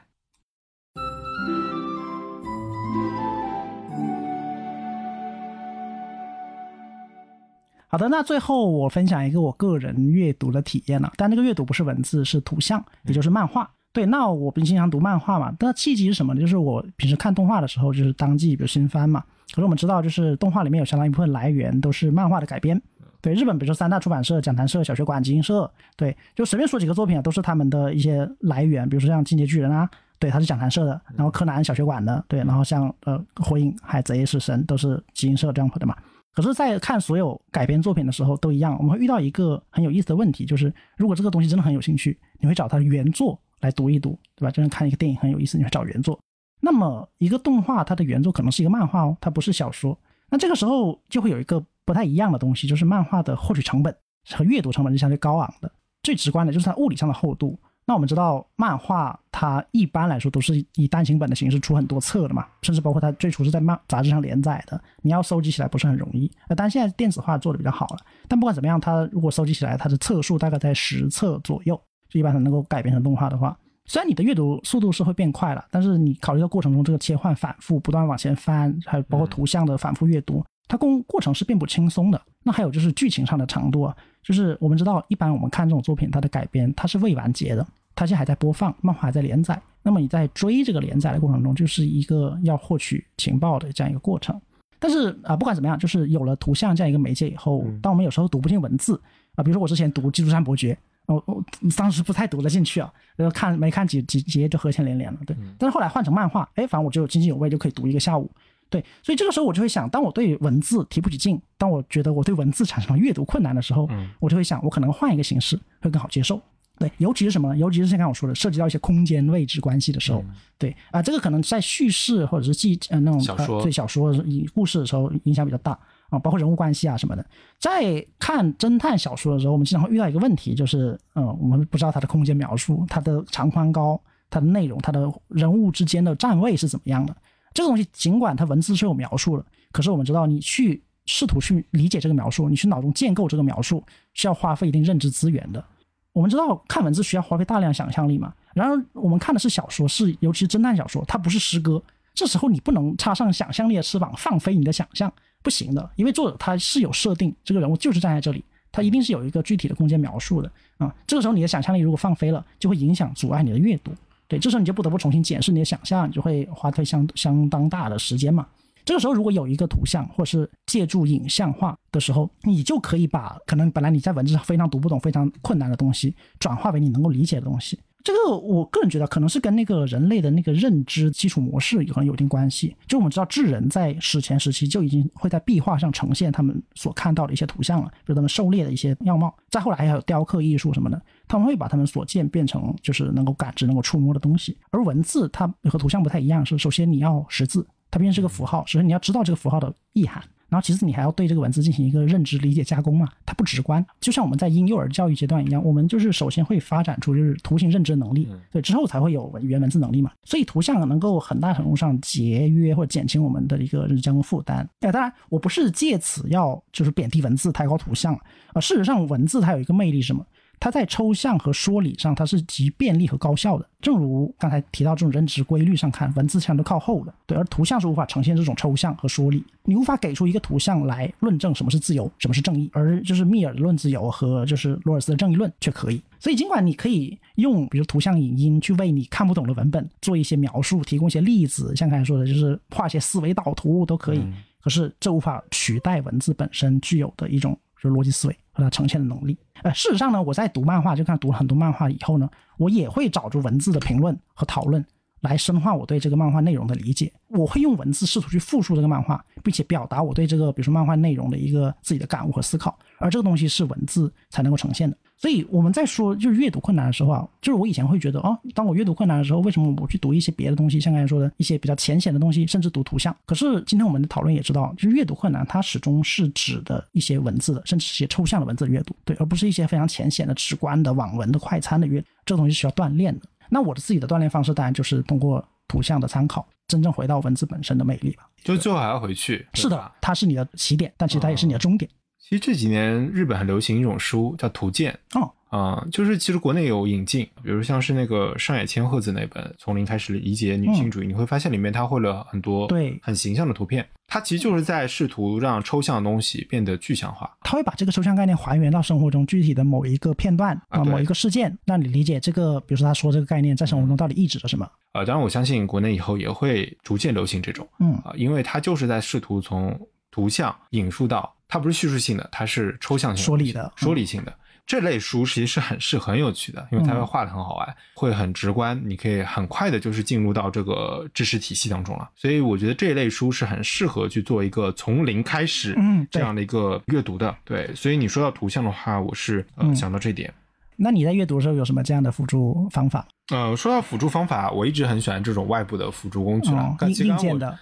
[7.90, 13.68] 好的，那最后我分享一个我个人阅读的体验了，但那个阅读不是文字，是图像，也就是漫画。
[13.92, 15.50] 对，那我不经常读漫画嘛？
[15.58, 16.40] 那契机是什么呢？
[16.40, 19.24] 就是我平时看动画的时候，就是当季比如新番嘛。
[19.50, 22.80] 可是我们知道，就是动画里面有相当一部分来源都是漫画的改编。
[23.22, 25.68] 对，日本比如说三大出版社：讲谈社、小学馆、集英社。
[25.96, 28.86] 对，就随便说几个作品啊，都是他们的一些来源。
[28.86, 35.96] 比如说像《进阶巨人》啊，对，它是讲谈社的；然后柯南、小学馆的，对，然后像呃《火影》《海贼》《是神》都是集英社 Jump 的嘛。
[36.38, 44.50] 可是，在看所有改编作品的时候都一样，我们会遇到一个很有意思的问题，就是如果这个东西真的很有兴趣，你会找它的原作来读一读，对吧？
[44.52, 46.16] 就像看一个电影很有意思，你会找原作。
[46.60, 49.98] 那么，一个动画它的原作可能是一个漫画哦，它不是小说。
[50.30, 53.92] 那这个时候就会有一个不太一样的东西，就是漫画的获取成本
[54.30, 55.68] 和阅读成本是相对高昂的。
[56.04, 57.58] 最直观的就是它物理上的厚度。
[57.88, 66.30] 那我们知道，漫画它一般来说都是以单行本的形式出很多册的嘛，甚至包括它最初是在漫杂志上连载的，你要收集起来不是很容易。
[66.48, 67.96] 呃，但现在电子化做的比较好了。
[68.28, 71.80] 但不管怎么样，它如果收集起来，它的册数大概在十册左右，
[72.10, 82.20] 就一般它能够改编成动画的话，虽然你的阅读速度是会变快了，但是你考虑到过程中这个切换反复，不断往前翻，还有包括图像的反复阅读，它过过程是并不轻松的。
[82.44, 87.66] 那还有就是剧情上的长度啊，就是我们知道，一般我们看这种作品，它的改编它是未完结的。
[87.98, 89.60] 它现在还在播放，漫画还在连载。
[89.82, 94.40] 那么你在追这个连载的过程中，就是一个要获取情报的这样一个过程。
[94.78, 99.00] 但是啊，不管怎么样，就是有了图像这样一个媒介以后，当我们有时候读不进文字
[99.34, 100.78] 啊，比如说我之前读《基督山伯爵》，
[101.12, 101.42] 我我
[101.76, 105.18] 当时不太读得进去啊，然后看没看几几几页就呵欠连连了。
[105.26, 108.30] 对，但是后来换成漫画，哎，反正我就津津有味，就可以读一个下午。
[108.70, 113.88] 对，所以这个时候我就会想，当我对文字提不起劲，当我觉得我对文字产生了阅读困难的时候，
[114.20, 116.40] 我就会想，我可能换一个形式会更好接受。
[116.78, 117.56] 对，尤其是什么呢？
[117.56, 120.24] 尤其是像刚我说的，涉及到一些空间位置关系的时候，
[120.56, 125.72] 对啊，这个可能在叙事或者是记呃那种小说对小说以故事的时候影响比较大
[126.08, 127.26] 啊，包括人物关系啊什么的。
[127.58, 134.00] 在看侦探小说的时候，我们经常会遇到一个问题，就是嗯，我们不知道它的空间描述、它的长宽高、
[134.30, 137.16] 它的内容、它的人物之间的站位是怎么样的。
[137.52, 143.82] 这个东西尽管它文字是有描述的，可是我们知道，你去试图去理解这个描述，你去脑中建构这个描述，
[144.14, 145.64] 是要花费一定认知资源的。
[146.12, 151.80] 我们知道看文字需要花费大量想象力嘛，然而我们看的是小说，是尤其是侦探小说，它不是诗歌，
[152.14, 160.92] 这时候你不能插上想象力的翅膀放飞你的想象，不行的，因为作者他是有设定，这个人物就是站在这里，他一定是有一个具体的空间描述的啊。
[161.06, 163.92] 这个时候你的想象力如果放飞了，就会影响阻碍你的阅读。
[164.26, 168.46] 对，这时候你就不得不重新检视你的想象，你就会花费相相当大的时间嘛。
[168.88, 177.78] 这个时候如果有一个图像或是借助影像化的时候，你就可以把可能本来你在文字上非常读不懂、非常困难的东西，转化为你能够理解的东西。
[178.02, 182.74] 这个我个人觉得可能是跟那个人类的那个认知基础模式可能有一定关系。
[182.86, 189.36] 就我们知道智人在史前时期就已经会在壁画上呈现他们所看到的一些图像了，比如他们狩猎的一些样貌。
[189.50, 194.56] 再后来还有雕刻艺术什么的，他们会把他们所见变成就是能够感知、能够触摸的东西。
[194.70, 197.66] 而文字它和图像不太一样，是首先你要识字。
[197.90, 203.08] 它毕竟是个符号，首先你要知道这个符号的意涵，然后其次你还要对这个文字进行一个认知、理解、加工嘛。
[203.24, 210.10] 它不直观，就像我们在婴幼儿教育阶段一样，我们就是首先会发展出就是图形认知能力，对，之后才会有语言文字能力嘛。
[210.24, 214.68] 所以图像能够很大程度上节约或者减轻我们的一个认知加工负担。
[214.80, 218.14] 哎，当然我不是借此要就是贬低文字、抬高图像
[218.52, 218.60] 啊。
[218.60, 220.24] 事实上，文字它有一个魅力是什么？
[220.60, 223.68] 它在抽象和说理上，它是极便利和高效的。
[223.80, 229.44] 正如刚才提到这种认知规律上看，文字上都靠后的，对，而图像是无法呈现这种抽象和说理。
[229.64, 236.02] 你无法给出一个图像来论证什么是自由，什么是正义，而就是密尔论自由和就是罗尔斯的正义论却可以。
[236.18, 244.20] 所以，尽管你可以用比如图像影音去为你看不懂的文本做一些描述，提供一些例子，像刚才说的，就是画些思维导图都可以。
[244.60, 249.38] 可是，这无法取代文字本身具有的一种就是逻辑思维和它呈现的能力。
[249.62, 252.28] 呃，事实上呢，我在读漫画，就看读了很多漫画以后呢，
[252.58, 254.84] 我也会找出文字的评论和讨论，
[255.20, 257.12] 来深化我对这个漫画内容的理解。
[257.28, 262.78] 我会用文字试图去复述这个漫画，并且表达我对这个，比如说漫画内容的一个自己的感悟和思考。
[262.98, 264.96] 而这个东西是文字才能够呈现的。
[265.16, 273.14] 所以我们在说就是阅读困难的时候啊，就是我以前会觉得哦，当我阅读困难的时候，为什么我去读一些别的东西，像刚才说的一些比较浅显的东西，甚至读图像？
[273.26, 282.02] 可是今天我们的讨论也知道，就是阅读困难，它始终是指的一些文字的，甚至是一些抽象的文字的阅读，对，而不是一些非常浅显的、直观的网文的快餐的阅。
[282.24, 283.26] 这东西需要锻炼的。
[283.48, 288.28] 那我的自己的锻炼方式，当然就是通过图像的参考，真正回到文字本身的魅力吧。
[288.42, 289.46] 就最后还要回去。
[289.54, 291.90] 是的，它是你的起点，但其实它也是你的终点。
[292.18, 294.98] 其实这几年日本很流行一种书，叫图鉴。
[295.14, 295.32] 哦。
[295.48, 307.34] 啊，就是其实国内有引进，比如像是那个上野千鹤子那本《从零开始理解女性主义》，你会发现里面他会了很多对很形象的图片，他其实就是在试图让抽象的东西变得具象化。
[307.40, 314.68] 他会把这个抽象概念还原到生活中具体的某一个片段啊，某一个事件，让你理解这个，比如说他说这个概念在生活中到底意指着什么。
[314.92, 319.78] 啊，当然我相信国内以后也会逐渐流行这种，嗯啊，因为他就是在试图从
[320.10, 324.34] 图像引述到，它不是叙述性的，它是抽象性说理的、说理性的。
[324.68, 332.06] 这类书其实是很是很有趣的，因为它会画的很好玩，会很直观，你可以很快的就是进入到这个知识体系当中了。
[332.14, 335.74] 所以我觉得这一类书是很适合去做一个从零开始
[336.10, 337.34] 这样的一个阅读的。
[337.46, 340.30] 对，所以你说到图像的话，我是呃想到这点。
[340.76, 343.08] 那你在阅读的时候有什么这样的辅助方法？
[343.32, 347.58] 呃，说到辅助方法，我一直很喜欢这种外部的辅助工具了，硬件的。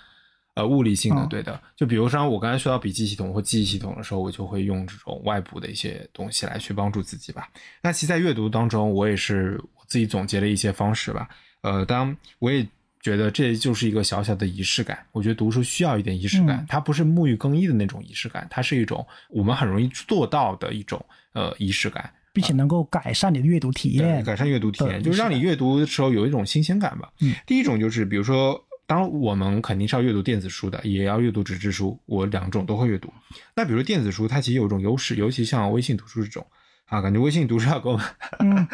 [0.56, 7.46] 呃，物理性的，对的，就比如说我刚才说到笔记系统或记忆系统的时候，我就会用这种外部的一些东西来去帮助自己吧。
[7.82, 11.28] 那其实，在阅读当中，我也是我自己总结了一些方式吧。
[11.60, 12.66] 呃，当，我也
[13.02, 14.98] 觉得这就是一个小小的仪式感。
[15.12, 21.04] 我觉得读书需要一点仪式感，它不是沐浴更衣的那种仪式感，它是一种我们很容易做到的一种
[21.34, 27.12] 呃仪式感，并且能够改善你的阅读体验，改善阅读体验，就是让你阅读的时候有一种新鲜感吧。
[27.20, 28.65] 嗯，第一种就是比如说。
[28.86, 33.12] 当然我们肯定是要阅读电子书的，也要阅读纸质书，我两种都会阅读。
[33.54, 36.46] 那比如电子书，它其实有一种优势，尤其像微信读书这种
[36.86, 38.06] 啊，感觉微信读书要给我们
[38.38, 38.66] 嗯，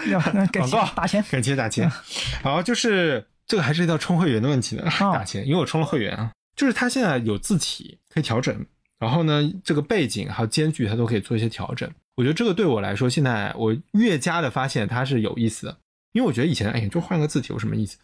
[0.53, 1.91] 广告打钱，感谢打钱。
[2.43, 6.31] 好，就是这个还是一道充会员的问题呢，打钱，因为我充了会员啊。
[6.55, 8.55] 就是它现在有字体可以调整，
[8.99, 11.91] 然后呢，这个背景还有间距它都可以做一些调整。
[12.15, 15.79] 我觉得这个对我来说，现在我越加的发现它是有意思的，
[16.13, 17.97] 因为我觉得以前哎呀，就换个字体有什么意思？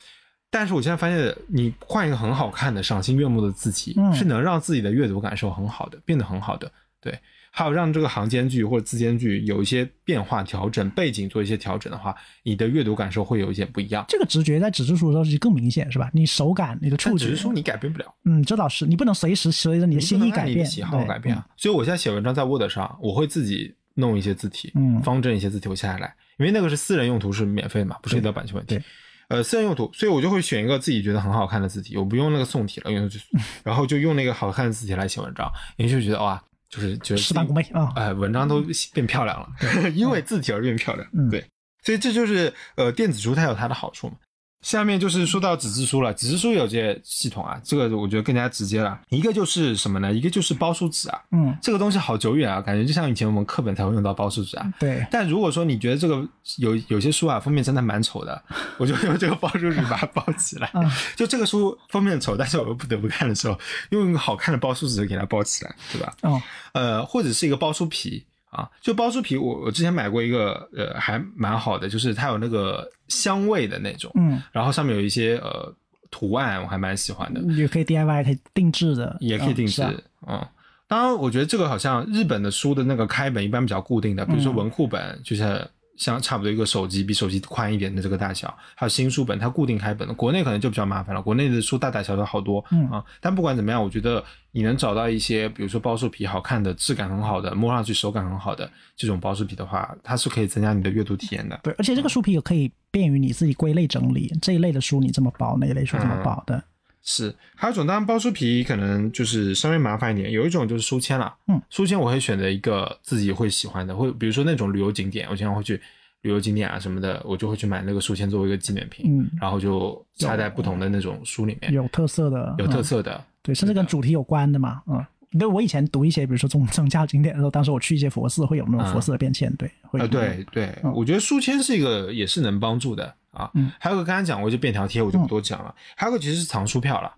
[0.51, 6.70] 但是我现在发现，你换一个很好看的、赏心悦目的字体，是能让自己的阅读感受很好的，变得很好的。
[7.01, 7.16] 对，
[7.51, 14.05] 还有让这个行间距或者字间距有一些变化调整，背景做一些调整的话，你的阅读感受会有一些不一样。
[14.09, 16.11] 这个直觉在纸质书的时候是更明显，是吧？
[16.12, 17.26] 你手感、你的触觉。
[17.26, 18.14] 纸质书你改变不了。
[18.24, 21.46] 嗯，这倒是，你不能随时随着你的心意改变、喜好改变啊。
[21.57, 28.80] 所以我现在写文章在 Word 上，我会自己弄一些字体，嗯，方正一些字体我下来，因为那个是私人用途，是免费的嘛，不涉及到版权问题。
[29.29, 33.20] 呃，私人用途，所以我就会选一个自己觉得很好看的字体，我不用那个宋体了，因为就，
[33.62, 37.35] 然后就用那个好看的字体来写文章，你就觉得哇，就是觉得事
[37.72, 38.62] 啊，哎，文章都
[38.93, 39.49] 变漂亮了，
[39.93, 41.45] 因为字体而变漂亮，嗯对，
[41.83, 44.14] 所以这就是呃电子书它有它的好处嘛。
[44.61, 49.00] 下面就是说到纸质书了，纸质书有些系统啊，这个我觉得更加直接了。
[49.09, 50.12] 一个就是什么呢？
[50.12, 54.74] 一个就是包书纸啊，嗯，这个东西好久远啊，感觉就像以前我们课本才会用到包书纸啊。
[54.80, 55.06] 对。
[55.11, 58.42] 但如果说你觉得这个有有些书啊封面真的蛮丑的，
[58.78, 60.70] 我就用这个包书纸把它包起来。
[61.14, 63.59] 就这个书封面丑，但是我又不得不看的时候，
[63.90, 66.12] 用一个好看的包书纸给它包起来，对吧？
[66.22, 66.42] 嗯。
[66.72, 68.24] 呃，或者是一个包书皮。
[68.51, 75.74] 啊，就包书皮，我我之前买过一个，呃，还蛮好的，就是它有那个香味的那种，嗯，然后上面有一些呃
[76.11, 79.82] 图案，我还蛮喜欢的，也可以 DIY，可以定制的，也可以定制，
[80.26, 80.46] 嗯，
[80.86, 85.66] 当然，我觉得这个好像日本的书的那个开本一般比较固定的，比如说文库本，就是。
[85.99, 91.20] 像差不多一个手机比手机宽一点的这个大小，还有新书本，它固定开本的，国内可能就比较麻烦了。
[91.20, 101.59] 国内的书大大小小好多，嗯啊，但不管怎么样，我觉得你能找到一些，比如说包书皮好看的、质感很好的、摸上去手感很好的这种包书皮的话，它是可以增加你的阅读体验的。
[101.62, 106.62] 对，而且这个书皮也可以便于你自己归类整理，这一类的书你这么包，那一类书这么包的。
[107.11, 111.34] 是，还有一种当然包书皮可能就是稍微麻烦一点，有一种就是书签了。
[111.46, 115.80] 嗯，书签我会选择一个自己会喜欢的，会比如说那种旅游景点，我经常会去
[116.20, 125.02] 旅游景点啊什么的，我就会去买那个书签作为一个纪念品，嗯，然后就插在不同的那种书里面，有特色的，有特色的，对，甚至跟主题有关的嘛，嗯。
[125.37, 130.01] 对，我以前读一些，比如说宗宗教经典的时候，当时我去一些佛寺，会有那种佛寺的便签，对，会。
[130.01, 133.51] 呃，对对，我觉得书签是一个也是能帮助的啊。
[133.53, 133.70] 嗯。
[133.79, 135.74] 还有个刚才讲过就便条贴，我就不多讲了。
[135.95, 137.12] 还有个其实是藏书票了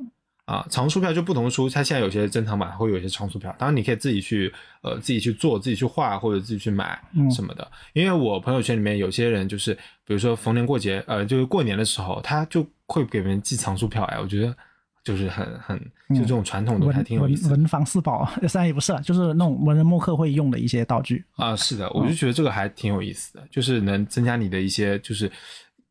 [0.45, 4.53] 啊，藏书票就不同书，它现在有些珍藏版会有一些藏书票，当然你可以自己去
[4.83, 7.01] 呃自己去做，自己去画或者自己去买
[7.31, 7.71] 什么的。
[7.93, 9.73] 因为我朋友圈里面有些人就是，
[10.05, 14.57] 比如说逢年过节，呃，就是过年的时候，他就会给别人寄藏书票，哎，我觉得。
[15.03, 15.79] 就是很很
[16.11, 21.57] 就这种传统的还挺有意思，文房四宝 虽然也不是了，就是那种文人墨客会用的一些道具啊。
[21.57, 25.31] 是的，我就觉得这个还挺有意思的，就是能增加你的一些就是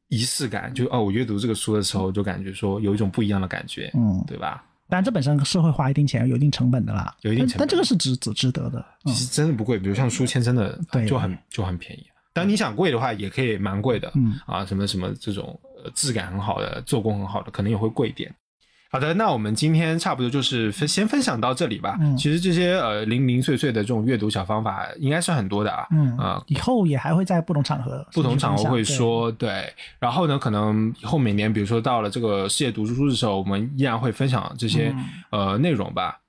[0.09, 0.73] 仪式感。
[0.73, 4.63] 就哦，我阅读这个书的时候，就感觉说有一种不一样的感觉，嗯，对吧？
[4.91, 8.83] 但这本身是会花一定钱，有一定成本的啦，有一定成本，但这个是值值值得的。
[9.05, 12.05] 其实真的不贵，比如像书签，真的就很就很便宜。
[12.33, 15.59] 但你想贵的话，也可以蛮贵的，嗯啊，什么什么这种
[15.93, 18.33] 质感很好的、做工很好的，可能也会贵一点。
[18.91, 21.95] 好的，那我们今天差不多就是分先分享到这里吧。
[22.01, 25.85] 嗯，其实这些呃零零碎碎的这种阅读小方法应该是很多的啊。
[25.91, 29.31] 嗯啊，以后也还会在不同场合、不同场合会说。
[29.33, 34.91] 对，然后呢，可能以后每年，比如说到了这个世界读书日的时候，我们依然会分享这些
[35.29, 36.19] 呃内容吧。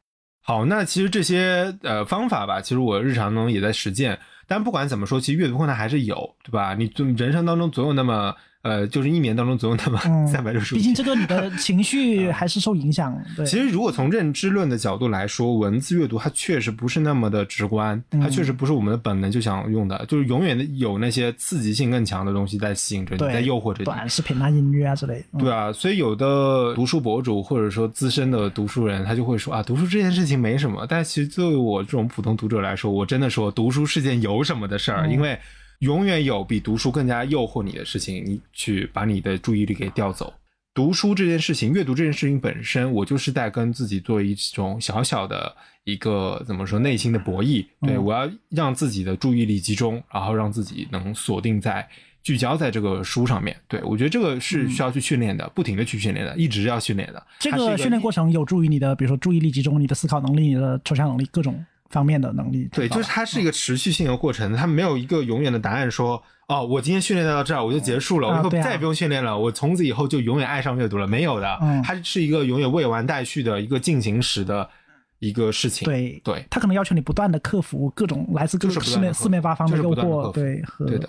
[0.43, 4.19] 好，那其实这些呃方法吧，其实我日常中也在实践。
[4.47, 6.75] 但不管怎么说，其实阅读困难还是有，对吧？
[6.75, 8.35] 你人生当中总有那么。
[8.63, 10.79] 呃，就是一年当中总有那么三百六十五。
[10.79, 13.19] 毕竟这个你的 情绪还是受影响。
[13.35, 13.47] 对。
[13.47, 23.85] 其实如果从认知论的角度来说，文字阅读它确实不是那么的直观，它确实不是我们的本能就想用的，就是永远的有那些刺激性更强的东西在吸引着你，在诱惑着你。
[23.87, 25.25] 短视频啊、音乐啊之类。
[25.39, 30.87] 对啊，所以有的读书博主或者说资深的读书人，他就会说啊，读书这件事情没什么。
[30.87, 35.39] 但其实作为我这种普通读者来说，我真的说读书是件有什么的事儿，因为。
[35.81, 40.33] 永远有比读书更加诱惑你的事情，你去把你的注意力给调走。
[40.75, 45.55] 读书这件事情，阅读这件事情本身，我就是在跟自己做一种小小的
[45.85, 47.65] 一个怎么说内心的博弈。
[47.81, 51.87] 对我要让自己的注意力集中，然后让自己能锁定在
[52.23, 53.57] 聚焦在这个书上面。
[53.67, 57.27] 对我觉得这个是需要去训练的，不停的去训练的，一直要训练的。
[57.39, 61.65] 这个训练过程有助于你的，比如说注意力集中、你的思考能力、你的抽象能力各种。
[61.91, 74.71] 方面的能力，对，就是它是一个持续性的过程，它没有一个永远的答案，说哦，我今天训练到这儿我就结束了，我以后再也不用训练了，我从此以后就永远爱上阅读了，没有的，嗯它是一个永远未完待续的一个进行时的
[75.19, 75.85] 一个事情。
[75.85, 80.33] 对对，它可能要求你不断的克服各种来自各四面四面八方的诱惑。
[80.33, 81.09] 对对的。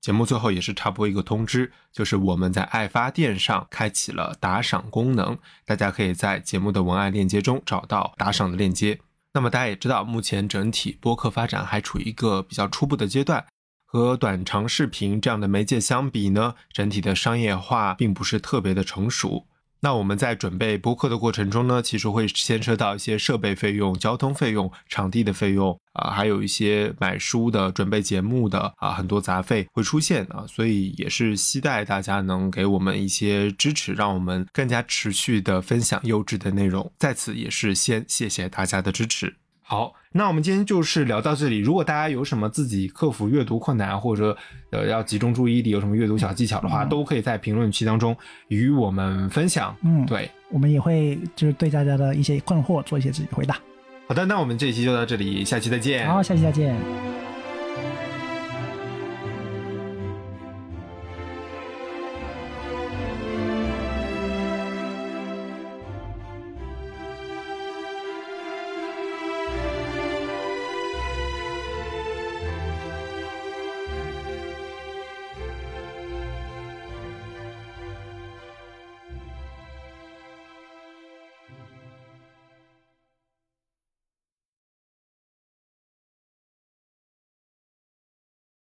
[0.00, 8.98] 节目最后也是插播一个通知，就是我们在爱发电上开启了打赏功能，大家可以在节目的文案链接中找到打赏的链接。
[9.32, 13.46] 那么大家也知道，目前整体播客发展还处于一个比较初步的阶段，
[13.84, 19.46] 和短长视频这样的媒介相比呢，整体的商业化并不是特别的成熟。
[19.82, 36.92] 那我们在准备播客的过程中呢，其实会牵涉到一些设备费用、交通费用、场地的费用啊，还有一些买书的、准备节目的啊，很多杂费会出现啊，所以也是期待大家能给我们一些支持，让我们更加持续的分享优质的内容。
[36.98, 39.36] 在此也是先谢谢大家的支持。
[39.70, 41.58] 好，那我们今天就是聊到这里。
[41.58, 44.36] 如果大家有什么自己克服阅读困难，或者
[44.70, 48.16] 呃要集中注意力，有什么阅读小技巧的话，都可以在评论区当中
[48.48, 49.72] 与我们分享。
[49.82, 53.60] 嗯，对，我们也会就是对大家的一些困惑做一些自己回答。
[54.08, 56.04] 好的，那我们这一期就到这里，下期再见。
[56.08, 56.74] 好，下期再见。